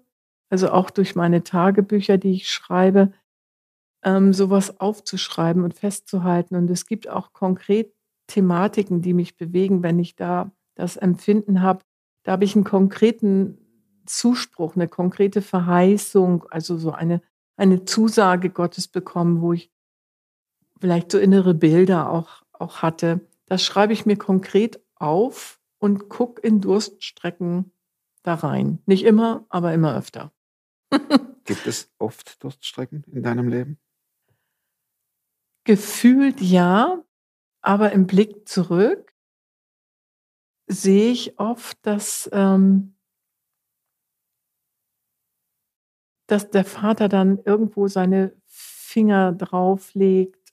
also 0.49 0.71
auch 0.71 0.89
durch 0.89 1.15
meine 1.15 1.43
Tagebücher, 1.43 2.17
die 2.17 2.31
ich 2.31 2.49
schreibe, 2.49 3.13
ähm, 4.03 4.33
sowas 4.33 4.79
aufzuschreiben 4.79 5.63
und 5.63 5.73
festzuhalten. 5.73 6.55
Und 6.55 6.69
es 6.69 6.85
gibt 6.85 7.07
auch 7.07 7.33
konkret 7.33 7.93
Thematiken, 8.27 9.01
die 9.01 9.13
mich 9.13 9.37
bewegen, 9.37 9.83
wenn 9.83 9.99
ich 9.99 10.15
da 10.15 10.51
das 10.75 10.97
Empfinden 10.97 11.61
habe. 11.61 11.83
Da 12.23 12.33
habe 12.33 12.43
ich 12.43 12.55
einen 12.55 12.63
konkreten 12.63 13.57
Zuspruch, 14.05 14.75
eine 14.75 14.87
konkrete 14.87 15.41
Verheißung, 15.41 16.45
also 16.49 16.77
so 16.77 16.91
eine, 16.91 17.21
eine 17.55 17.85
Zusage 17.85 18.49
Gottes 18.49 18.87
bekommen, 18.87 19.41
wo 19.41 19.53
ich 19.53 19.71
vielleicht 20.79 21.11
so 21.11 21.19
innere 21.19 21.53
Bilder 21.53 22.09
auch, 22.09 22.43
auch 22.53 22.81
hatte. 22.81 23.21
Das 23.45 23.63
schreibe 23.63 23.93
ich 23.93 24.05
mir 24.05 24.17
konkret 24.17 24.81
auf 24.95 25.59
und 25.77 26.09
gucke 26.09 26.41
in 26.41 26.61
Durststrecken 26.61 27.71
da 28.23 28.35
rein. 28.35 28.79
Nicht 28.85 29.03
immer, 29.03 29.45
aber 29.49 29.73
immer 29.73 29.95
öfter. 29.95 30.31
Gibt 31.45 31.67
es 31.67 31.91
oft 31.97 32.43
Durststrecken 32.43 33.03
in 33.11 33.23
deinem 33.23 33.47
Leben? 33.47 33.77
Gefühlt 35.71 36.41
ja, 36.41 37.01
aber 37.61 37.93
im 37.93 38.05
Blick 38.05 38.45
zurück 38.45 39.13
sehe 40.67 41.13
ich 41.13 41.39
oft, 41.39 41.77
dass, 41.83 42.29
ähm, 42.33 42.97
dass 46.27 46.49
der 46.49 46.65
Vater 46.65 47.07
dann 47.07 47.39
irgendwo 47.45 47.87
seine 47.87 48.35
Finger 48.43 49.31
drauflegt, 49.31 50.51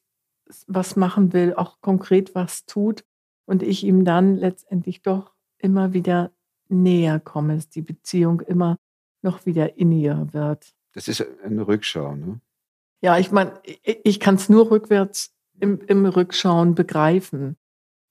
was 0.69 0.95
machen 0.95 1.33
will, 1.33 1.53
auch 1.53 1.81
konkret 1.81 2.37
was 2.37 2.65
tut 2.67 3.05
und 3.45 3.65
ich 3.65 3.83
ihm 3.83 4.05
dann 4.05 4.37
letztendlich 4.37 5.03
doch 5.03 5.35
immer 5.57 5.93
wieder 5.95 6.31
näher 6.69 7.19
komme, 7.19 7.57
dass 7.57 7.69
die 7.69 7.83
Beziehung 7.83 8.41
immer 8.43 8.77
noch 9.23 9.47
wieder 9.47 9.79
inniger 9.79 10.33
wird. 10.33 10.77
Das 10.93 11.09
ist 11.09 11.27
eine 11.43 11.67
Rückschau, 11.67 12.15
ne? 12.15 12.41
Ja, 13.01 13.19
ich 13.19 13.31
meine, 13.31 13.61
ich, 13.85 14.19
kann 14.19 14.35
es 14.35 14.49
nur 14.49 14.71
rückwärts 14.71 15.33
im, 15.61 15.81
im 15.87 16.05
Rückschauen 16.05 16.75
begreifen. 16.75 17.57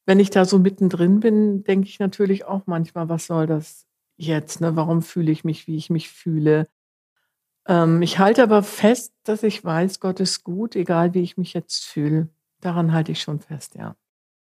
Wenn 0.05 0.19
ich 0.19 0.29
da 0.29 0.45
so 0.45 0.59
mittendrin 0.59 1.19
bin, 1.19 1.63
denke 1.63 1.87
ich 1.87 1.99
natürlich 1.99 2.45
auch 2.45 2.61
manchmal, 2.65 3.09
was 3.09 3.27
soll 3.27 3.47
das 3.47 3.85
jetzt? 4.15 4.61
Ne? 4.61 4.75
Warum 4.75 5.01
fühle 5.01 5.31
ich 5.31 5.43
mich, 5.43 5.67
wie 5.67 5.75
ich 5.75 5.89
mich 5.89 6.09
fühle? 6.09 6.67
Ähm, 7.67 8.01
ich 8.01 8.17
halte 8.17 8.43
aber 8.43 8.63
fest, 8.63 9.13
dass 9.23 9.43
ich 9.43 9.63
weiß, 9.63 9.99
Gott 9.99 10.21
ist 10.21 10.43
gut, 10.43 10.75
egal 10.75 11.13
wie 11.13 11.21
ich 11.21 11.37
mich 11.37 11.53
jetzt 11.53 11.85
fühle. 11.85 12.29
Daran 12.61 12.93
halte 12.93 13.11
ich 13.11 13.21
schon 13.21 13.41
fest, 13.41 13.75
ja. 13.75 13.95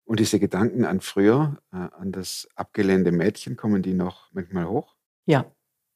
Und 0.04 0.20
diese 0.20 0.40
Gedanken 0.40 0.86
an 0.86 1.00
früher, 1.00 1.58
äh, 1.72 1.78
an 1.78 2.12
das 2.12 2.48
abgelehnte 2.56 3.12
Mädchen, 3.12 3.56
kommen 3.56 3.82
die 3.82 3.94
noch 3.94 4.32
manchmal 4.34 4.68
hoch? 4.68 4.96
Ja, 5.26 5.46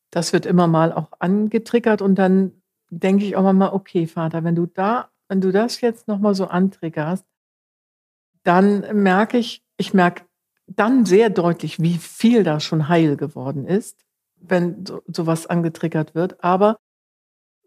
das 0.10 0.34
wird 0.34 0.46
immer 0.48 0.68
mal 0.68 0.92
auch 0.92 1.12
angetriggert 1.20 2.02
und 2.02 2.16
dann 2.16 2.59
denke 2.90 3.26
ich 3.26 3.36
auch 3.36 3.52
mal, 3.54 3.74
okay, 3.74 4.08
Vater, 4.08 4.44
wenn 4.44 4.56
du 4.56 4.66
da, 4.66 5.10
wenn 5.28 5.42
du 5.42 5.52
das 5.52 5.82
jetzt 5.82 6.08
nochmal 6.08 6.36
so 6.36 6.48
antriggerst, 6.48 7.26
dann 8.44 9.02
merke 9.02 9.38
ich, 9.38 9.64
ich 9.78 9.94
merke 9.94 10.24
dann 10.68 11.06
sehr 11.06 11.30
deutlich, 11.30 11.80
wie 11.80 11.98
viel 11.98 12.44
da 12.44 12.60
schon 12.60 12.88
heil 12.90 13.18
geworden 13.18 13.66
ist, 13.66 14.06
wenn 14.38 14.86
so, 14.86 15.02
sowas 15.08 15.48
angetriggert 15.48 16.16
wird. 16.16 16.44
Aber 16.44 16.78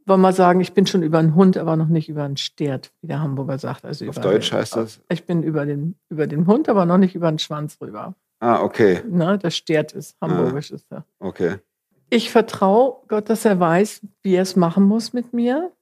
wollen 0.06 0.20
wir 0.20 0.32
sagen, 0.32 0.60
ich 0.60 0.72
bin 0.72 0.86
schon 0.86 1.02
über 1.02 1.18
einen 1.18 1.34
Hund, 1.34 1.56
aber 1.56 1.76
noch 1.76 1.88
nicht 1.88 2.08
über 2.08 2.24
einen 2.24 2.36
Stert, 2.36 2.92
wie 3.00 3.08
der 3.08 3.20
Hamburger 3.20 3.58
sagt. 3.58 3.84
Also 3.84 4.06
Auf 4.08 4.16
über, 4.16 4.22
Deutsch 4.22 4.52
heißt 4.52 4.76
das? 4.76 5.00
Ich 5.08 5.24
bin 5.24 5.42
über 5.42 5.66
den, 5.66 5.96
über 6.08 6.26
den 6.26 6.46
Hund, 6.46 6.68
aber 6.68 6.86
noch 6.86 6.98
nicht 6.98 7.14
über 7.14 7.30
den 7.30 7.38
Schwanz 7.38 7.78
rüber. 7.80 8.14
Ah, 8.40 8.60
okay, 8.60 9.02
Ne, 9.08 9.38
der 9.38 9.50
Stert 9.50 9.92
ist, 9.92 10.16
hamburgisch 10.20 10.72
ist 10.72 10.90
er. 10.90 11.04
okay. 11.20 11.58
Ich 12.12 12.30
vertraue 12.30 13.02
Gott, 13.08 13.30
dass 13.30 13.46
er 13.46 13.58
weiß, 13.58 14.06
wie 14.22 14.34
er 14.34 14.42
es 14.42 14.54
machen 14.54 14.84
muss 14.84 15.14
mit 15.14 15.32
mir. 15.32 15.72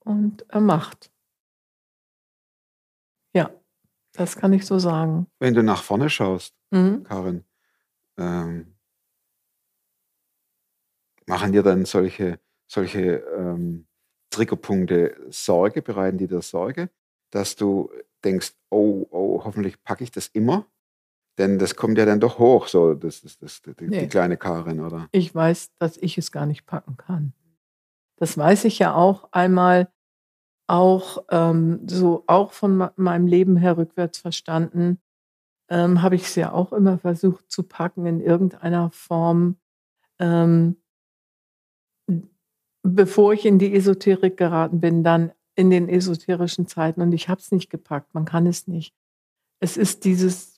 Und 0.00 0.44
er 0.48 0.60
macht. 0.60 1.12
Ja, 3.32 3.48
das 4.14 4.34
kann 4.34 4.52
ich 4.52 4.66
so 4.66 4.80
sagen. 4.80 5.28
Wenn 5.38 5.54
du 5.54 5.62
nach 5.62 5.84
vorne 5.84 6.10
schaust, 6.10 6.56
Mhm. 6.72 7.04
Karin, 7.04 7.44
ähm, 8.18 8.74
machen 11.26 11.52
dir 11.52 11.62
dann 11.62 11.84
solche, 11.84 12.40
solche 12.66 13.18
ähm, 13.38 13.86
Triggerpunkte 14.30 15.16
Sorge, 15.30 15.82
bereiten 15.82 16.18
die 16.18 16.26
dir 16.26 16.42
Sorge, 16.42 16.90
dass 17.30 17.54
du 17.54 17.92
denkst, 18.24 18.54
oh, 18.70 19.06
oh, 19.10 19.44
hoffentlich 19.44 19.80
packe 19.84 20.02
ich 20.02 20.10
das 20.10 20.26
immer? 20.26 20.66
Denn 21.38 21.58
das 21.58 21.76
kommt 21.76 21.96
ja 21.98 22.04
dann 22.04 22.20
doch 22.20 22.38
hoch, 22.38 22.66
so 22.68 22.94
das, 22.94 23.22
das, 23.22 23.38
das, 23.38 23.62
die, 23.62 23.86
Nee. 23.86 24.00
die 24.00 24.08
kleine 24.08 24.36
Karin, 24.36 24.80
oder? 24.80 25.08
Ich 25.12 25.34
weiß, 25.34 25.72
dass 25.78 25.96
ich 25.96 26.18
es 26.18 26.32
gar 26.32 26.46
nicht 26.46 26.66
packen 26.66 26.96
kann. 26.96 27.32
Das 28.16 28.36
weiß 28.36 28.64
ich 28.64 28.78
ja 28.80 28.94
auch 28.94 29.28
einmal 29.32 29.90
auch 30.66 31.24
ähm, 31.30 31.88
so 31.88 32.24
auch 32.26 32.52
von 32.52 32.76
me- 32.76 32.92
meinem 32.96 33.26
Leben 33.26 33.56
her 33.56 33.78
rückwärts 33.78 34.18
verstanden, 34.18 35.00
ähm, 35.70 36.02
habe 36.02 36.16
ich 36.16 36.22
es 36.24 36.34
ja 36.34 36.52
auch 36.52 36.72
immer 36.72 36.98
versucht 36.98 37.50
zu 37.50 37.62
packen 37.62 38.04
in 38.04 38.20
irgendeiner 38.20 38.90
Form. 38.90 39.56
Ähm, 40.18 40.76
bevor 42.82 43.32
ich 43.32 43.46
in 43.46 43.58
die 43.58 43.74
Esoterik 43.74 44.36
geraten 44.36 44.80
bin, 44.80 45.04
dann 45.04 45.32
in 45.54 45.70
den 45.70 45.88
esoterischen 45.88 46.66
Zeiten 46.66 47.00
und 47.00 47.12
ich 47.12 47.28
habe 47.28 47.40
es 47.40 47.50
nicht 47.50 47.70
gepackt. 47.70 48.14
Man 48.14 48.24
kann 48.24 48.46
es 48.46 48.66
nicht. 48.66 48.94
Es 49.60 49.76
ist 49.76 50.04
dieses, 50.04 50.57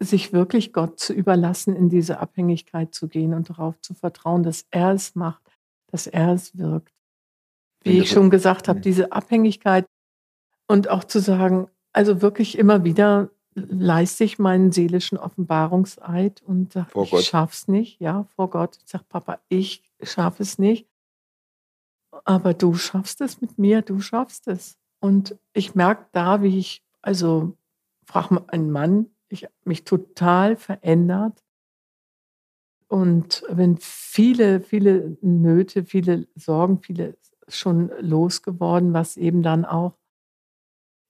sich 0.00 0.32
wirklich 0.32 0.72
Gott 0.72 0.98
zu 0.98 1.12
überlassen, 1.12 1.76
in 1.76 1.88
diese 1.88 2.20
Abhängigkeit 2.20 2.94
zu 2.94 3.06
gehen 3.06 3.34
und 3.34 3.50
darauf 3.50 3.80
zu 3.80 3.94
vertrauen, 3.94 4.42
dass 4.42 4.66
er 4.70 4.92
es 4.92 5.14
macht, 5.14 5.42
dass 5.88 6.06
er 6.06 6.32
es 6.32 6.56
wirkt. 6.56 6.92
Wie 7.82 7.98
ich 7.98 8.10
schon 8.10 8.30
gesagt 8.30 8.68
habe, 8.68 8.80
diese 8.80 9.12
Abhängigkeit 9.12 9.86
und 10.66 10.88
auch 10.88 11.04
zu 11.04 11.20
sagen, 11.20 11.68
also 11.92 12.22
wirklich 12.22 12.58
immer 12.58 12.84
wieder 12.84 13.30
leiste 13.54 14.24
ich 14.24 14.38
meinen 14.38 14.72
seelischen 14.72 15.18
Offenbarungseid 15.18 16.42
und 16.42 16.72
sage, 16.72 16.88
ich 17.02 17.10
Gott. 17.10 17.24
schaff's 17.24 17.68
nicht, 17.68 18.00
ja, 18.00 18.24
vor 18.36 18.50
Gott. 18.50 18.78
Ich 18.82 18.90
sage, 18.90 19.04
Papa, 19.08 19.40
ich 19.48 19.82
schaffe 20.02 20.42
es 20.42 20.58
nicht. 20.58 20.86
Aber 22.24 22.54
du 22.54 22.74
schaffst 22.74 23.20
es 23.20 23.40
mit 23.40 23.58
mir, 23.58 23.82
du 23.82 24.00
schaffst 24.00 24.48
es. 24.48 24.78
Und 25.00 25.36
ich 25.52 25.74
merke 25.74 26.06
da, 26.12 26.42
wie 26.42 26.58
ich, 26.58 26.82
also 27.02 27.56
frag 28.04 28.30
mal 28.30 28.44
einen 28.48 28.70
Mann, 28.70 29.06
ich 29.30 29.46
mich 29.64 29.84
total 29.84 30.56
verändert. 30.56 31.42
Und 32.88 33.44
wenn 33.48 33.76
viele, 33.78 34.60
viele 34.60 35.16
Nöte, 35.20 35.84
viele 35.84 36.26
Sorgen, 36.34 36.82
viele 36.82 37.16
schon 37.48 37.90
losgeworden, 38.00 38.92
was 38.92 39.16
eben 39.16 39.42
dann 39.42 39.64
auch 39.64 39.96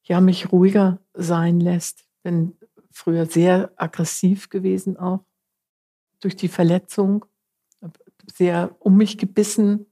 ja 0.05 0.21
mich 0.21 0.53
ruhiger 0.53 0.99
sein 1.15 1.61
lässt. 1.61 2.07
Bin 2.23 2.57
früher 2.91 3.27
sehr 3.27 3.73
aggressiv 3.77 4.49
gewesen 4.51 4.97
auch 4.97 5.25
durch 6.21 6.37
die 6.37 6.49
Verletzung, 6.49 7.25
sehr 8.27 8.77
um 8.81 8.97
mich 8.97 9.17
gebissen 9.17 9.87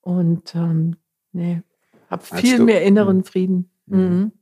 und 0.00 0.54
ähm, 0.54 0.96
nee, 1.32 1.62
Habe 2.08 2.24
viel 2.24 2.58
du- 2.58 2.64
mehr 2.64 2.82
inneren 2.82 3.24
Frieden. 3.24 3.70
Mhm. 3.86 4.32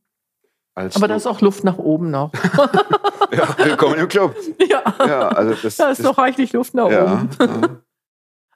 Aber 0.94 1.08
da 1.08 1.16
ist 1.16 1.26
auch 1.26 1.40
Luft 1.40 1.64
nach 1.64 1.78
oben 1.78 2.10
noch. 2.10 2.32
ja, 3.32 3.56
willkommen 3.58 3.96
im 3.96 4.08
Club. 4.08 4.34
ja. 4.68 4.82
Ja, 5.06 5.28
also 5.28 5.54
das, 5.62 5.76
da 5.76 5.90
ist 5.90 6.02
noch 6.02 6.18
reichlich 6.18 6.52
Luft 6.52 6.74
nach 6.74 6.90
ja, 6.90 7.12
oben. 7.14 7.30
ja. 7.40 7.80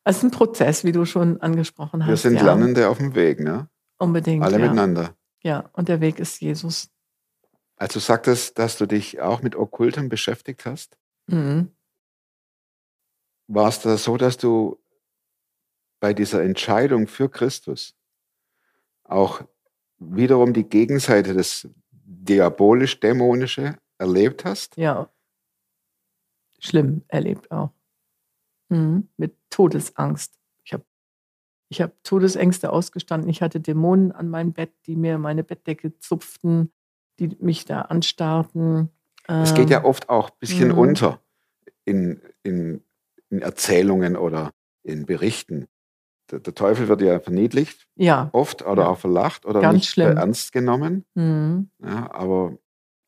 Es 0.06 0.18
ist 0.18 0.22
ein 0.24 0.30
Prozess, 0.32 0.84
wie 0.84 0.92
du 0.92 1.06
schon 1.06 1.40
angesprochen 1.40 2.02
hast. 2.02 2.10
Wir 2.10 2.16
sind 2.18 2.34
ja. 2.36 2.42
Lernende 2.42 2.90
auf 2.90 2.98
dem 2.98 3.14
Weg, 3.14 3.40
ne? 3.40 3.70
Unbedingt. 3.96 4.44
Alle 4.44 4.58
ja. 4.58 4.64
miteinander. 4.64 5.14
Ja, 5.42 5.70
und 5.72 5.88
der 5.88 6.02
Weg 6.02 6.18
ist 6.18 6.42
Jesus. 6.42 6.90
Als 7.76 7.94
du 7.94 8.00
sagtest, 8.00 8.58
dass 8.58 8.76
du 8.76 8.84
dich 8.84 9.22
auch 9.22 9.40
mit 9.40 9.56
Okkultem 9.56 10.10
beschäftigt 10.10 10.66
hast, 10.66 10.98
Mhm. 11.26 11.70
war 13.46 13.68
es 13.68 13.80
da 13.80 13.96
so, 13.96 14.18
dass 14.18 14.36
du 14.36 14.78
bei 16.00 16.12
dieser 16.12 16.42
Entscheidung 16.42 17.06
für 17.06 17.30
Christus 17.30 17.94
auch 19.04 19.40
wiederum 19.98 20.52
die 20.52 20.68
Gegenseite 20.68 21.32
des 21.32 21.66
diabolisch-dämonische 22.24 23.76
erlebt 23.98 24.44
hast? 24.44 24.76
Ja. 24.76 25.10
Schlimm 26.58 27.02
erlebt 27.08 27.50
auch. 27.50 27.70
Mhm. 28.70 29.08
Mit 29.16 29.36
Todesangst. 29.50 30.38
Ich 30.64 30.72
habe 30.72 30.84
ich 31.68 31.80
hab 31.80 32.02
Todesängste 32.04 32.72
ausgestanden. 32.72 33.28
Ich 33.28 33.42
hatte 33.42 33.60
Dämonen 33.60 34.12
an 34.12 34.28
meinem 34.28 34.52
Bett, 34.52 34.72
die 34.86 34.96
mir 34.96 35.18
meine 35.18 35.44
Bettdecke 35.44 35.98
zupften, 35.98 36.72
die 37.18 37.36
mich 37.40 37.64
da 37.64 37.82
anstarrten. 37.82 38.90
Es 39.26 39.54
geht 39.54 39.70
ja 39.70 39.78
Ähm, 39.78 39.84
oft 39.84 40.08
auch 40.08 40.30
ein 40.30 40.36
bisschen 40.38 40.68
mhm. 40.68 40.78
unter 40.78 41.22
in, 41.84 42.20
in, 42.42 42.82
in 43.30 43.42
Erzählungen 43.42 44.16
oder 44.16 44.52
in 44.82 45.06
Berichten. 45.06 45.66
Der, 46.30 46.38
der 46.40 46.54
Teufel 46.54 46.88
wird 46.88 47.02
ja 47.02 47.20
verniedlicht, 47.20 47.86
Ja. 47.96 48.30
oft 48.32 48.64
oder 48.66 48.84
Ja. 48.84 48.88
auch 48.88 48.98
verlacht 48.98 49.44
oder 49.44 49.60
Ganz 49.60 49.74
nicht 49.74 49.90
schlimm. 49.90 50.16
ernst 50.16 50.52
genommen. 50.52 51.04
Mhm. 51.14 51.68
Ja, 51.84 52.10
aber 52.12 52.56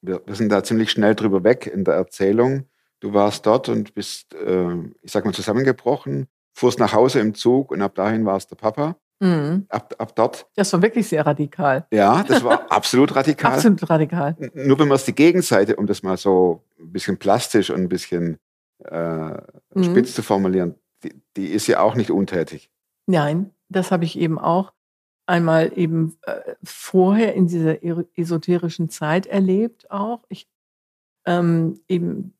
wir, 0.02 0.20
wir 0.26 0.34
sind 0.34 0.50
da 0.50 0.62
ziemlich 0.62 0.90
schnell 0.90 1.14
drüber 1.14 1.42
weg 1.42 1.66
in 1.66 1.84
der 1.84 1.94
Erzählung. 1.94 2.66
Du 3.00 3.14
warst 3.14 3.46
dort 3.46 3.68
und 3.68 3.94
bist, 3.94 4.34
äh, 4.34 4.74
ich 5.02 5.12
sag 5.12 5.24
mal, 5.24 5.32
zusammengebrochen, 5.34 6.26
fuhrst 6.54 6.78
nach 6.78 6.92
Hause 6.92 7.20
im 7.20 7.34
Zug 7.34 7.70
und 7.72 7.80
ab 7.82 7.94
dahin 7.94 8.24
war 8.26 8.36
es 8.36 8.46
der 8.46 8.56
Papa. 8.56 8.96
Mhm. 9.18 9.64
Ab, 9.70 9.94
ab 9.96 10.14
dort, 10.14 10.46
Das 10.56 10.70
war 10.74 10.82
wirklich 10.82 11.08
sehr 11.08 11.24
radikal. 11.24 11.86
ja, 11.90 12.22
das 12.22 12.44
war 12.44 12.66
absolut 12.70 13.16
radikal. 13.16 13.54
Absolut 13.54 13.88
radikal. 13.88 14.36
N- 14.38 14.50
Nur 14.68 14.78
wenn 14.78 14.88
man 14.88 14.96
es 14.96 15.06
die 15.06 15.14
Gegenseite, 15.14 15.76
um 15.76 15.86
das 15.86 16.02
mal 16.02 16.18
so 16.18 16.62
ein 16.78 16.92
bisschen 16.92 17.16
plastisch 17.16 17.70
und 17.70 17.80
ein 17.80 17.88
bisschen 17.88 18.36
äh, 18.84 19.30
Mhm. 19.74 19.84
spitz 19.84 20.14
zu 20.14 20.22
formulieren, 20.22 20.74
die, 21.02 21.14
die 21.36 21.46
ist 21.48 21.66
ja 21.66 21.80
auch 21.80 21.94
nicht 21.94 22.10
untätig. 22.10 22.70
Nein, 23.06 23.52
das 23.68 23.90
habe 23.90 24.04
ich 24.04 24.18
eben 24.18 24.38
auch 24.38 24.72
einmal 25.26 25.72
eben 25.76 26.16
äh, 26.22 26.54
vorher 26.62 27.34
in 27.34 27.46
dieser 27.46 27.82
er- 27.82 28.04
esoterischen 28.14 28.88
Zeit 28.88 29.26
erlebt 29.26 29.90
auch. 29.90 30.24
Ich 30.28 30.48
ähm, 31.26 31.80
eben, 31.88 32.34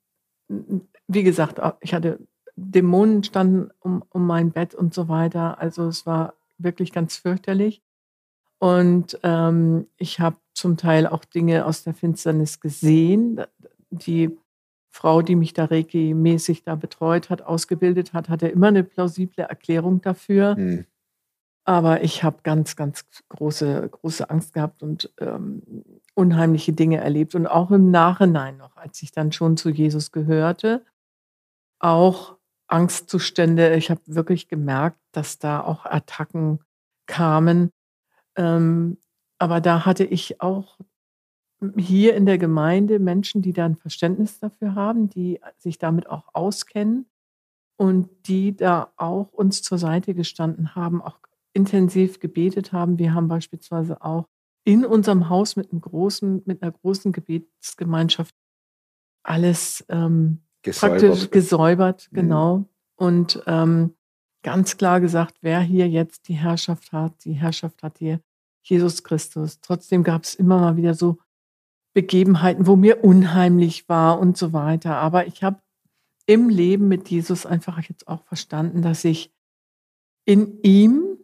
wie 1.08 1.22
gesagt, 1.24 1.60
ich 1.80 1.94
hatte 1.94 2.20
Dämonen 2.54 3.24
standen 3.24 3.70
um, 3.80 4.04
um 4.10 4.26
mein 4.26 4.52
Bett 4.52 4.74
und 4.74 4.94
so 4.94 5.08
weiter. 5.08 5.58
Also 5.60 5.88
es 5.88 6.06
war 6.06 6.34
wirklich 6.58 6.92
ganz 6.92 7.16
fürchterlich. 7.16 7.82
Und 8.58 9.18
ähm, 9.22 9.88
ich 9.98 10.20
habe 10.20 10.38
zum 10.54 10.76
Teil 10.76 11.06
auch 11.06 11.24
Dinge 11.24 11.66
aus 11.66 11.84
der 11.84 11.94
Finsternis 11.94 12.60
gesehen. 12.60 13.42
Die 13.90 14.36
Frau, 14.96 15.20
die 15.20 15.36
mich 15.36 15.52
da 15.52 15.66
Reiki-mäßig 15.66 16.64
da 16.64 16.74
betreut 16.74 17.28
hat, 17.28 17.42
ausgebildet 17.42 18.14
hat, 18.14 18.30
hatte 18.30 18.48
immer 18.48 18.68
eine 18.68 18.82
plausible 18.82 19.44
Erklärung 19.44 20.00
dafür. 20.00 20.56
Hm. 20.56 20.86
Aber 21.64 22.02
ich 22.02 22.24
habe 22.24 22.38
ganz, 22.42 22.76
ganz 22.76 23.04
große, 23.28 23.88
große 23.90 24.30
Angst 24.30 24.54
gehabt 24.54 24.82
und 24.82 25.12
ähm, 25.20 25.62
unheimliche 26.14 26.72
Dinge 26.72 26.98
erlebt. 26.98 27.34
Und 27.34 27.46
auch 27.46 27.70
im 27.70 27.90
Nachhinein 27.90 28.56
noch, 28.56 28.76
als 28.76 29.02
ich 29.02 29.12
dann 29.12 29.32
schon 29.32 29.58
zu 29.58 29.68
Jesus 29.68 30.12
gehörte, 30.12 30.82
auch 31.78 32.38
Angstzustände. 32.66 33.74
Ich 33.74 33.90
habe 33.90 34.00
wirklich 34.06 34.48
gemerkt, 34.48 34.98
dass 35.12 35.38
da 35.38 35.60
auch 35.60 35.84
Attacken 35.84 36.60
kamen. 37.06 37.70
Ähm, 38.36 38.96
aber 39.38 39.60
da 39.60 39.84
hatte 39.84 40.04
ich 40.04 40.40
auch 40.40 40.78
hier 41.76 42.14
in 42.14 42.26
der 42.26 42.38
Gemeinde 42.38 42.98
Menschen, 42.98 43.42
die 43.42 43.52
da 43.52 43.64
ein 43.64 43.76
Verständnis 43.76 44.38
dafür 44.38 44.74
haben, 44.74 45.08
die 45.08 45.40
sich 45.56 45.78
damit 45.78 46.08
auch 46.08 46.28
auskennen 46.34 47.06
und 47.76 48.08
die 48.26 48.54
da 48.56 48.92
auch 48.96 49.32
uns 49.32 49.62
zur 49.62 49.78
Seite 49.78 50.14
gestanden 50.14 50.74
haben, 50.74 51.00
auch 51.02 51.18
intensiv 51.52 52.20
gebetet 52.20 52.72
haben. 52.72 52.98
Wir 52.98 53.14
haben 53.14 53.28
beispielsweise 53.28 54.02
auch 54.02 54.28
in 54.64 54.84
unserem 54.84 55.28
Haus 55.28 55.56
mit, 55.56 55.70
einem 55.72 55.80
großen, 55.80 56.42
mit 56.44 56.62
einer 56.62 56.72
großen 56.72 57.12
Gebetsgemeinschaft 57.12 58.34
alles 59.22 59.84
ähm, 59.88 60.42
praktisch 60.62 61.30
Gesäubert. 61.30 61.32
gesäubert, 61.32 62.08
Mhm. 62.10 62.14
genau. 62.16 62.64
Und 62.96 63.42
ähm, 63.46 63.94
ganz 64.42 64.76
klar 64.76 65.00
gesagt, 65.00 65.36
wer 65.40 65.60
hier 65.60 65.88
jetzt 65.88 66.28
die 66.28 66.34
Herrschaft 66.34 66.92
hat, 66.92 67.24
die 67.24 67.32
Herrschaft 67.32 67.82
hat 67.82 67.98
hier 67.98 68.20
Jesus 68.62 69.04
Christus. 69.04 69.60
Trotzdem 69.60 70.02
gab 70.02 70.24
es 70.24 70.34
immer 70.34 70.58
mal 70.58 70.76
wieder 70.76 70.94
so 70.94 71.18
Begebenheiten, 71.96 72.66
wo 72.66 72.76
mir 72.76 73.02
unheimlich 73.02 73.88
war 73.88 74.20
und 74.20 74.36
so 74.36 74.52
weiter. 74.52 74.96
Aber 74.96 75.26
ich 75.26 75.42
habe 75.42 75.62
im 76.26 76.50
Leben 76.50 76.88
mit 76.88 77.08
Jesus 77.08 77.46
einfach 77.46 77.80
jetzt 77.80 78.06
auch 78.06 78.22
verstanden, 78.24 78.82
dass 78.82 79.02
ich 79.02 79.32
in 80.26 80.60
ihm 80.60 81.16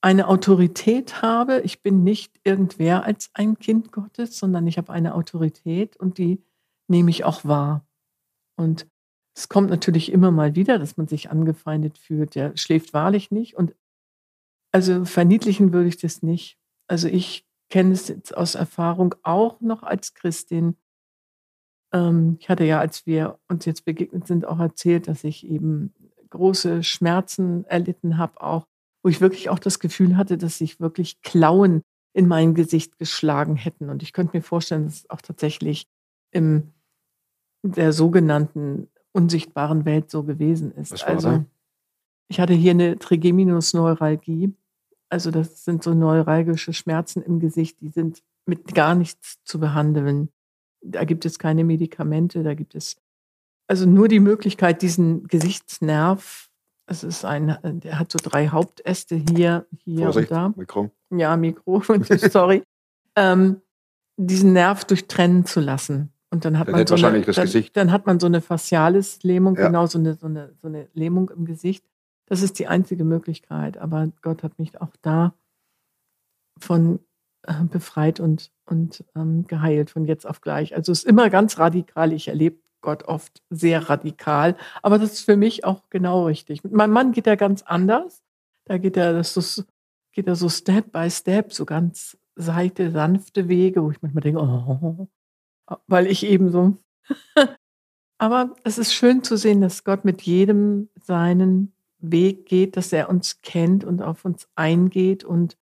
eine 0.00 0.28
Autorität 0.28 1.20
habe. 1.20 1.60
Ich 1.60 1.82
bin 1.82 2.04
nicht 2.04 2.40
irgendwer 2.42 3.04
als 3.04 3.28
ein 3.34 3.58
Kind 3.58 3.92
Gottes, 3.92 4.38
sondern 4.38 4.66
ich 4.66 4.78
habe 4.78 4.90
eine 4.94 5.14
Autorität 5.14 5.98
und 5.98 6.16
die 6.16 6.42
nehme 6.88 7.10
ich 7.10 7.24
auch 7.24 7.44
wahr. 7.44 7.86
Und 8.56 8.88
es 9.36 9.50
kommt 9.50 9.68
natürlich 9.68 10.10
immer 10.10 10.30
mal 10.30 10.54
wieder, 10.54 10.78
dass 10.78 10.96
man 10.96 11.06
sich 11.06 11.30
angefeindet 11.30 11.98
fühlt. 11.98 12.34
Der 12.34 12.56
schläft 12.56 12.94
wahrlich 12.94 13.30
nicht. 13.30 13.56
Und 13.56 13.74
also 14.72 15.04
verniedlichen 15.04 15.74
würde 15.74 15.90
ich 15.90 15.98
das 15.98 16.22
nicht. 16.22 16.58
Also 16.86 17.08
ich 17.08 17.46
kenne 17.72 17.92
es 17.92 18.08
jetzt 18.08 18.36
aus 18.36 18.54
Erfahrung 18.54 19.14
auch 19.22 19.62
noch 19.62 19.82
als 19.82 20.12
Christin. 20.12 20.76
Ähm, 21.90 22.36
ich 22.38 22.50
hatte 22.50 22.64
ja, 22.64 22.78
als 22.78 23.06
wir 23.06 23.38
uns 23.48 23.64
jetzt 23.64 23.86
begegnet 23.86 24.26
sind, 24.26 24.46
auch 24.46 24.58
erzählt, 24.58 25.08
dass 25.08 25.24
ich 25.24 25.46
eben 25.46 25.94
große 26.28 26.82
Schmerzen 26.82 27.64
erlitten 27.64 28.18
habe, 28.18 28.42
auch 28.42 28.66
wo 29.02 29.08
ich 29.08 29.22
wirklich 29.22 29.48
auch 29.48 29.58
das 29.58 29.78
Gefühl 29.78 30.18
hatte, 30.18 30.36
dass 30.36 30.58
sich 30.58 30.80
wirklich 30.80 31.22
Klauen 31.22 31.82
in 32.12 32.28
mein 32.28 32.52
Gesicht 32.52 32.98
geschlagen 32.98 33.56
hätten. 33.56 33.88
Und 33.88 34.02
ich 34.02 34.12
könnte 34.12 34.36
mir 34.36 34.42
vorstellen, 34.42 34.84
dass 34.84 34.96
es 34.96 35.10
auch 35.10 35.22
tatsächlich 35.22 35.88
im 36.30 36.74
der 37.64 37.94
sogenannten 37.94 38.88
unsichtbaren 39.12 39.86
Welt 39.86 40.10
so 40.10 40.24
gewesen 40.24 40.72
ist. 40.72 41.02
Also 41.04 41.30
da? 41.30 41.44
ich 42.28 42.38
hatte 42.38 42.52
hier 42.52 42.72
eine 42.72 42.98
Trigeminusneuralgie. 42.98 44.52
Also 45.12 45.30
das 45.30 45.64
sind 45.64 45.82
so 45.82 45.92
neuralgische 45.92 46.72
Schmerzen 46.72 47.20
im 47.22 47.38
Gesicht, 47.38 47.82
die 47.82 47.90
sind 47.90 48.22
mit 48.46 48.74
gar 48.74 48.94
nichts 48.94 49.42
zu 49.44 49.60
behandeln. 49.60 50.30
Da 50.80 51.04
gibt 51.04 51.26
es 51.26 51.38
keine 51.38 51.64
Medikamente, 51.64 52.42
da 52.42 52.54
gibt 52.54 52.74
es 52.74 52.96
also 53.68 53.84
nur 53.86 54.08
die 54.08 54.20
Möglichkeit, 54.20 54.80
diesen 54.80 55.26
Gesichtsnerv, 55.28 56.48
es 56.86 57.04
ist 57.04 57.26
ein, 57.26 57.58
der 57.62 57.98
hat 57.98 58.10
so 58.10 58.18
drei 58.22 58.48
Hauptäste 58.48 59.16
hier, 59.16 59.66
hier 59.84 60.04
Vorsicht, 60.04 60.30
und 60.30 60.36
da 60.36 60.48
Mikro. 60.56 60.90
ja, 61.10 61.36
Mikro, 61.36 61.82
sorry, 62.30 62.62
ähm, 63.14 63.60
diesen 64.16 64.54
Nerv 64.54 64.86
durchtrennen 64.86 65.44
zu 65.44 65.60
lassen. 65.60 66.10
Und 66.30 66.46
dann 66.46 66.58
hat 66.58 66.68
Dann 66.68 66.76
man 66.76 66.86
so 66.86 66.94
eine, 66.94 67.20
dann, 67.20 67.64
dann 67.74 67.92
hat 67.92 68.06
man 68.06 68.18
so 68.18 68.26
eine 68.26 68.40
Facialis-Lähmung, 68.40 69.56
Ja. 69.56 69.66
genau 69.66 69.84
so 69.84 69.98
eine, 69.98 70.14
so, 70.14 70.26
eine, 70.26 70.54
so 70.62 70.68
eine 70.68 70.88
Lähmung 70.94 71.28
im 71.28 71.44
Gesicht. 71.44 71.84
Das 72.26 72.42
ist 72.42 72.58
die 72.58 72.66
einzige 72.66 73.04
Möglichkeit. 73.04 73.78
Aber 73.78 74.10
Gott 74.22 74.42
hat 74.42 74.58
mich 74.58 74.80
auch 74.80 74.94
da 75.02 75.34
von 76.58 77.00
äh, 77.42 77.64
befreit 77.64 78.20
und, 78.20 78.52
und 78.66 79.04
ähm, 79.16 79.46
geheilt 79.46 79.90
von 79.90 80.04
jetzt 80.04 80.26
auf 80.26 80.40
gleich. 80.40 80.74
Also 80.74 80.92
es 80.92 81.00
ist 81.00 81.08
immer 81.08 81.30
ganz 81.30 81.58
radikal. 81.58 82.12
Ich 82.12 82.28
erlebe 82.28 82.58
Gott 82.82 83.04
oft 83.04 83.42
sehr 83.50 83.88
radikal. 83.88 84.56
Aber 84.82 84.98
das 84.98 85.12
ist 85.14 85.24
für 85.24 85.36
mich 85.36 85.64
auch 85.64 85.88
genau 85.90 86.26
richtig. 86.26 86.62
Mit 86.64 86.72
meinem 86.72 86.92
Mann 86.92 87.12
geht 87.12 87.26
er 87.26 87.36
ganz 87.36 87.62
anders. 87.62 88.22
Da 88.64 88.78
geht 88.78 88.96
er, 88.96 89.12
das 89.12 89.36
ist, 89.36 89.66
geht 90.12 90.26
er 90.26 90.36
so 90.36 90.48
Step 90.48 90.92
by 90.92 91.10
Step, 91.10 91.52
so 91.52 91.64
ganz 91.64 92.16
seite, 92.36 92.90
sanfte 92.90 93.48
Wege, 93.48 93.82
wo 93.82 93.90
ich 93.90 94.02
manchmal 94.02 94.22
denke, 94.22 94.40
oh, 94.40 95.08
weil 95.86 96.06
ich 96.06 96.24
eben 96.24 96.50
so. 96.50 96.76
Aber 98.18 98.54
es 98.62 98.78
ist 98.78 98.94
schön 98.94 99.24
zu 99.24 99.36
sehen, 99.36 99.60
dass 99.60 99.84
Gott 99.84 100.04
mit 100.04 100.22
jedem 100.22 100.88
seinen 100.94 101.72
Weg 102.02 102.46
geht, 102.46 102.76
dass 102.76 102.92
er 102.92 103.08
uns 103.08 103.40
kennt 103.40 103.84
und 103.84 104.02
auf 104.02 104.24
uns 104.24 104.48
eingeht 104.54 105.24
und 105.24 105.56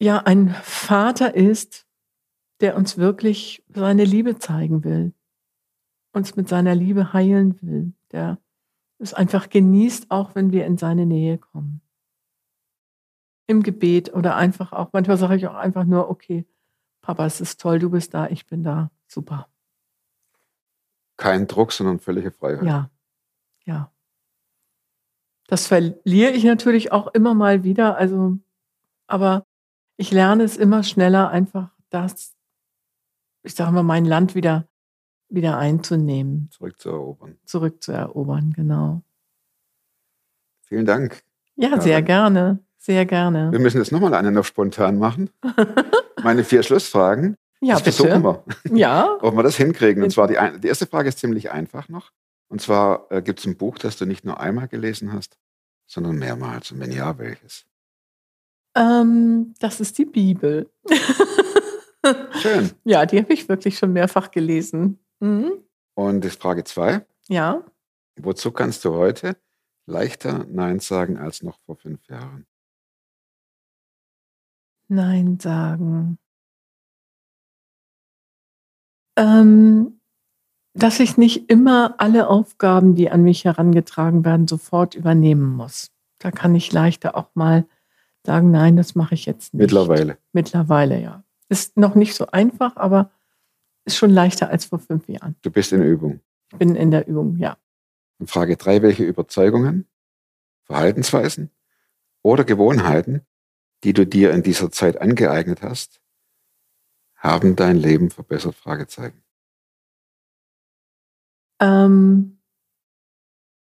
ja, 0.00 0.18
ein 0.18 0.50
Vater 0.62 1.34
ist, 1.34 1.86
der 2.60 2.76
uns 2.76 2.98
wirklich 2.98 3.64
seine 3.68 4.04
Liebe 4.04 4.38
zeigen 4.38 4.84
will, 4.84 5.12
uns 6.12 6.36
mit 6.36 6.48
seiner 6.48 6.74
Liebe 6.74 7.12
heilen 7.12 7.60
will, 7.62 7.92
der 8.12 8.38
es 8.98 9.14
einfach 9.14 9.48
genießt, 9.50 10.10
auch 10.10 10.34
wenn 10.34 10.52
wir 10.52 10.66
in 10.66 10.78
seine 10.78 11.06
Nähe 11.06 11.38
kommen. 11.38 11.80
im 13.46 13.62
Gebet 13.62 14.12
oder 14.14 14.36
einfach 14.36 14.72
auch, 14.72 14.92
manchmal 14.92 15.18
sage 15.18 15.36
ich 15.36 15.46
auch 15.46 15.54
einfach 15.54 15.84
nur, 15.84 16.08
okay, 16.08 16.46
Papa, 17.02 17.26
es 17.26 17.40
ist 17.40 17.60
toll, 17.60 17.78
du 17.78 17.90
bist 17.90 18.14
da, 18.14 18.28
ich 18.28 18.46
bin 18.46 18.62
da, 18.62 18.90
super. 19.06 19.48
Kein 21.16 21.46
Druck, 21.46 21.72
sondern 21.72 22.00
völlige 22.00 22.30
Freiheit. 22.30 22.64
Ja, 22.64 22.90
ja. 23.64 23.92
Das 25.46 25.66
verliere 25.66 26.30
ich 26.32 26.44
natürlich 26.44 26.92
auch 26.92 27.08
immer 27.08 27.34
mal 27.34 27.64
wieder, 27.64 27.96
also, 27.98 28.38
aber 29.06 29.46
ich 29.96 30.10
lerne 30.10 30.42
es 30.42 30.56
immer 30.56 30.82
schneller, 30.82 31.28
einfach 31.30 31.70
das, 31.90 32.34
ich 33.42 33.54
sage 33.54 33.72
mal, 33.72 33.82
mein 33.82 34.04
Land 34.04 34.34
wieder, 34.34 34.66
wieder 35.28 35.58
einzunehmen, 35.58 36.48
Zurückzuerobern. 36.50 37.38
zurückzuerobern, 37.44 38.52
genau. 38.54 39.02
Vielen 40.62 40.86
Dank. 40.86 41.22
Ja, 41.56 41.68
Ja, 41.68 41.80
sehr 41.80 42.02
gerne, 42.02 42.58
sehr 42.78 43.04
gerne. 43.06 43.52
Wir 43.52 43.60
müssen 43.60 43.78
jetzt 43.78 43.92
nochmal 43.92 44.14
eine 44.14 44.32
noch 44.32 44.44
spontan 44.44 44.98
machen. 44.98 45.30
Meine 46.22 46.42
vier 46.42 46.62
Schlussfragen. 46.62 47.36
Ja, 47.60 47.74
das 47.74 47.82
versuchen 47.82 48.22
bitte. 48.22 48.42
wir. 48.64 48.76
Ja, 48.76 49.16
Ob 49.20 49.36
wir 49.36 49.42
das 49.42 49.56
hinkriegen. 49.56 50.02
Und 50.02 50.10
zwar 50.10 50.26
die, 50.26 50.36
die 50.60 50.68
erste 50.68 50.86
Frage 50.86 51.08
ist 51.08 51.18
ziemlich 51.18 51.50
einfach 51.50 51.88
noch. 51.88 52.10
Und 52.48 52.60
zwar 52.60 53.10
äh, 53.10 53.22
gibt 53.22 53.40
es 53.40 53.46
ein 53.46 53.56
Buch, 53.56 53.78
das 53.78 53.96
du 53.96 54.06
nicht 54.06 54.24
nur 54.24 54.40
einmal 54.40 54.68
gelesen 54.68 55.12
hast, 55.12 55.38
sondern 55.86 56.16
mehrmals. 56.16 56.72
Und 56.72 56.80
wenn 56.80 56.92
ja, 56.92 57.18
welches? 57.18 57.66
ähm, 58.76 59.54
das 59.60 59.80
ist 59.80 59.98
die 59.98 60.04
Bibel. 60.04 60.70
Schön. 62.42 62.72
ja, 62.84 63.06
die 63.06 63.18
habe 63.18 63.32
ich 63.32 63.48
wirklich 63.48 63.78
schon 63.78 63.92
mehrfach 63.92 64.30
gelesen. 64.30 64.98
Mhm. 65.20 65.52
Und 65.94 66.24
das 66.24 66.36
Frage 66.36 66.64
zwei. 66.64 67.06
Ja, 67.28 67.64
Wozu 68.16 68.52
kannst 68.52 68.84
du 68.84 68.94
heute 68.94 69.36
leichter 69.86 70.44
Nein 70.48 70.80
sagen 70.80 71.18
als 71.18 71.42
noch 71.42 71.58
vor 71.66 71.76
fünf 71.76 72.06
Jahren? 72.08 72.46
Nein 74.88 75.38
sagen. 75.40 76.18
Ähm, 79.16 80.00
dass 80.74 81.00
ich 81.00 81.16
nicht 81.16 81.50
immer 81.50 81.94
alle 81.98 82.28
Aufgaben, 82.28 82.94
die 82.94 83.10
an 83.10 83.22
mich 83.22 83.44
herangetragen 83.44 84.24
werden, 84.24 84.48
sofort 84.48 84.94
übernehmen 84.94 85.54
muss. 85.56 85.90
Da 86.18 86.30
kann 86.30 86.54
ich 86.54 86.72
leichter 86.72 87.16
auch 87.16 87.28
mal 87.34 87.66
sagen, 88.26 88.50
nein, 88.50 88.76
das 88.76 88.94
mache 88.94 89.14
ich 89.14 89.26
jetzt 89.26 89.54
nicht. 89.54 89.60
Mittlerweile. 89.60 90.18
Mittlerweile, 90.32 91.00
ja. 91.00 91.24
Ist 91.48 91.76
noch 91.76 91.94
nicht 91.94 92.14
so 92.14 92.26
einfach, 92.26 92.76
aber 92.76 93.10
ist 93.84 93.96
schon 93.96 94.10
leichter 94.10 94.48
als 94.48 94.64
vor 94.64 94.78
fünf 94.78 95.08
Jahren. 95.08 95.36
Du 95.42 95.50
bist 95.50 95.72
in 95.72 95.82
Übung. 95.82 96.20
Ich 96.50 96.58
bin 96.58 96.74
in 96.74 96.90
der 96.90 97.06
Übung, 97.06 97.36
ja. 97.36 97.56
Und 98.18 98.30
Frage 98.30 98.56
drei, 98.56 98.82
welche 98.82 99.04
Überzeugungen, 99.04 99.86
Verhaltensweisen 100.64 101.50
oder 102.22 102.44
Gewohnheiten, 102.44 103.20
die 103.84 103.92
du 103.92 104.06
dir 104.06 104.32
in 104.32 104.42
dieser 104.42 104.70
Zeit 104.70 105.00
angeeignet 105.00 105.62
hast, 105.62 106.00
haben 107.16 107.56
dein 107.56 107.76
Leben 107.76 108.10
verbessert? 108.10 108.54
Fragezeichen. 108.54 109.23
Ähm, 111.64 112.38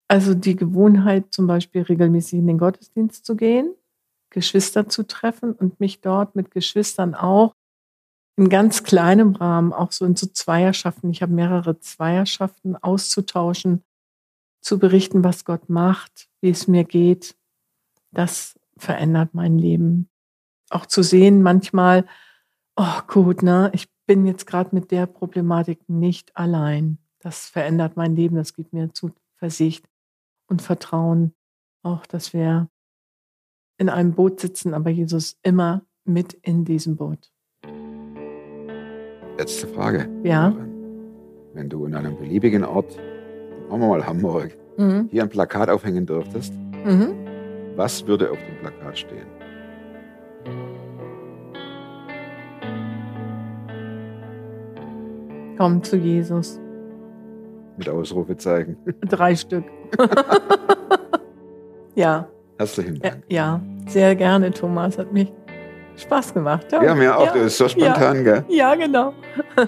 also 0.08 0.34
die 0.34 0.54
Gewohnheit, 0.54 1.32
zum 1.32 1.46
Beispiel 1.46 1.82
regelmäßig 1.82 2.38
in 2.38 2.46
den 2.46 2.58
Gottesdienst 2.58 3.24
zu 3.24 3.36
gehen, 3.36 3.74
Geschwister 4.30 4.88
zu 4.88 5.06
treffen 5.06 5.52
und 5.52 5.80
mich 5.80 6.00
dort 6.00 6.36
mit 6.36 6.50
Geschwistern 6.50 7.14
auch 7.14 7.54
in 8.36 8.50
ganz 8.50 8.84
kleinem 8.84 9.34
Rahmen, 9.34 9.72
auch 9.72 9.92
so 9.92 10.04
in 10.04 10.14
so 10.14 10.26
Zweierschaften, 10.26 11.10
ich 11.10 11.22
habe 11.22 11.32
mehrere 11.32 11.80
Zweierschaften 11.80 12.76
auszutauschen, 12.76 13.82
zu 14.60 14.78
berichten, 14.78 15.24
was 15.24 15.44
Gott 15.44 15.70
macht, 15.70 16.28
wie 16.42 16.50
es 16.50 16.68
mir 16.68 16.84
geht. 16.84 17.34
Das 18.10 18.58
verändert 18.76 19.32
mein 19.32 19.58
Leben. 19.58 20.10
Auch 20.68 20.86
zu 20.86 21.02
sehen 21.02 21.42
manchmal, 21.42 22.06
oh 22.76 23.00
gut, 23.06 23.42
ne, 23.42 23.70
ich 23.72 23.88
bin 24.06 24.26
jetzt 24.26 24.46
gerade 24.46 24.74
mit 24.74 24.90
der 24.90 25.06
Problematik 25.06 25.88
nicht 25.88 26.36
allein. 26.36 26.98
Das 27.26 27.48
verändert 27.48 27.96
mein 27.96 28.14
Leben, 28.14 28.36
das 28.36 28.54
gibt 28.54 28.72
mir 28.72 28.92
Zuversicht 28.92 29.84
und 30.48 30.62
Vertrauen, 30.62 31.34
auch 31.82 32.06
dass 32.06 32.32
wir 32.32 32.68
in 33.78 33.88
einem 33.88 34.12
Boot 34.14 34.38
sitzen, 34.38 34.74
aber 34.74 34.90
Jesus 34.90 35.36
immer 35.42 35.82
mit 36.04 36.34
in 36.34 36.64
diesem 36.64 36.94
Boot. 36.94 37.32
Letzte 39.36 39.66
Frage. 39.66 40.08
Ja. 40.22 40.54
Wenn 41.52 41.68
du 41.68 41.84
in 41.86 41.96
einem 41.96 42.16
beliebigen 42.16 42.62
Ort, 42.64 42.96
machen 43.68 43.80
wir 43.80 43.88
mal 43.88 44.06
Hamburg, 44.06 44.56
Mhm. 44.78 45.08
hier 45.10 45.24
ein 45.24 45.28
Plakat 45.28 45.68
aufhängen 45.68 46.06
dürftest, 46.06 46.54
Mhm. 46.84 47.12
was 47.74 48.06
würde 48.06 48.30
auf 48.30 48.38
dem 48.38 48.56
Plakat 48.60 48.98
stehen? 48.98 49.26
Komm 55.58 55.82
zu 55.82 55.96
Jesus. 55.96 56.60
Mit 57.76 57.88
Ausrufezeichen. 57.88 58.76
Drei 59.08 59.34
Stück. 59.34 59.64
ja, 61.94 62.26
Herzlichen 62.58 62.96
ja, 62.96 63.10
Dank. 63.10 63.24
ja, 63.28 63.60
sehr 63.86 64.14
gerne, 64.16 64.50
Thomas. 64.50 64.96
Hat 64.98 65.12
mich 65.12 65.32
Spaß 65.96 66.34
gemacht. 66.34 66.66
Ja, 66.72 66.94
mir 66.94 67.16
auch. 67.16 67.26
Ja, 67.26 67.32
Du 67.32 67.42
bist 67.42 67.58
so 67.58 67.68
spontan, 67.68 68.24
gell? 68.24 68.44
ja 68.48 68.74
genau. 68.74 69.12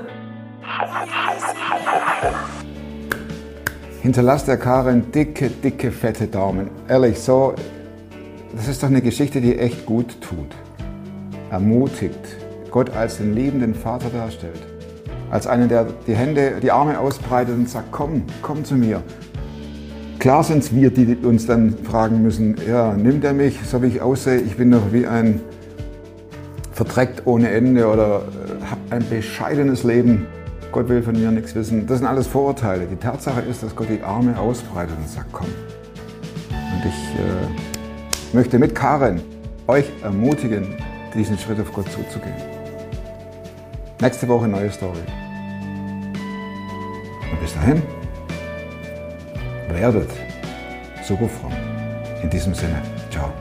Hinterlass 4.03 4.44
der 4.44 4.57
Karin 4.57 5.11
dicke, 5.12 5.51
dicke, 5.51 5.90
fette 5.90 6.27
Daumen. 6.27 6.71
Ehrlich, 6.88 7.18
so, 7.18 7.55
das 8.55 8.68
ist 8.68 8.83
doch 8.83 8.88
eine 8.88 9.03
Geschichte, 9.03 9.40
die 9.40 9.59
echt 9.59 9.85
gut 9.87 10.21
tut. 10.21 10.55
Ermutigt, 11.51 12.18
Gott 12.71 12.90
als 12.90 13.18
den 13.18 13.35
liebenden 13.35 13.75
Vater 13.75 14.09
darstellt. 14.11 14.61
Als 15.31 15.47
einen, 15.47 15.69
der 15.69 15.87
die 16.07 16.14
Hände, 16.14 16.55
die 16.62 16.71
Arme 16.71 16.99
ausbreitet 16.99 17.55
und 17.55 17.69
sagt, 17.69 17.93
komm, 17.93 18.23
komm 18.43 18.64
zu 18.64 18.75
mir. 18.75 19.03
Klar 20.19 20.43
sind 20.43 20.64
es 20.64 20.75
wir, 20.75 20.91
die 20.91 21.17
uns 21.17 21.47
dann 21.47 21.75
fragen 21.85 22.23
müssen, 22.23 22.57
ja, 22.69 22.95
nimmt 22.95 23.25
er 23.25 23.35
mich, 23.35 23.61
so 23.64 23.83
wie 23.83 23.87
ich 23.87 24.03
aussehe? 24.03 24.41
Ich 24.41 24.57
bin 24.57 24.71
doch 24.71 24.93
wie 24.93 25.07
ein 25.07 25.41
verdreckt 26.73 27.27
ohne 27.27 27.51
Ende 27.51 27.88
oder 27.88 28.23
äh, 28.23 28.64
habe 28.64 28.81
ein 28.91 29.05
bescheidenes 29.11 29.83
Leben. 29.83 30.27
Gott 30.71 30.88
will 30.88 31.03
von 31.03 31.19
mir 31.19 31.31
nichts 31.31 31.55
wissen. 31.55 31.87
Das 31.87 31.99
sind 31.99 32.07
alles 32.07 32.27
Vorurteile. 32.27 32.87
Die 32.87 32.97
Tatsache 32.97 33.41
ist, 33.41 33.62
dass 33.62 33.75
Gott 33.75 33.88
die 33.91 34.03
Arme 34.03 34.38
ausbreitet 34.38 34.95
und 34.97 35.09
sagt, 35.09 35.33
komm. 35.33 35.49
Und 36.51 36.85
ich 36.85 37.21
äh, 37.21 38.37
möchte 38.37 38.59
mit 38.59 38.75
Karen 38.75 39.21
euch 39.67 39.87
ermutigen, 40.03 40.77
diesen 41.14 41.37
Schritt 41.38 41.61
auf 41.61 41.73
Gott 41.73 41.87
zuzugehen. 41.91 42.58
Nächste 44.00 44.28
Woche 44.28 44.46
neue 44.46 44.70
Story. 44.70 45.00
Und 47.32 47.40
bis 47.40 47.52
dahin, 47.54 47.82
werdet 49.68 50.11
super 51.06 51.28
fromm. 51.28 51.52
In 52.22 52.30
diesem 52.30 52.54
Sinne, 52.54 52.80
ciao. 53.11 53.32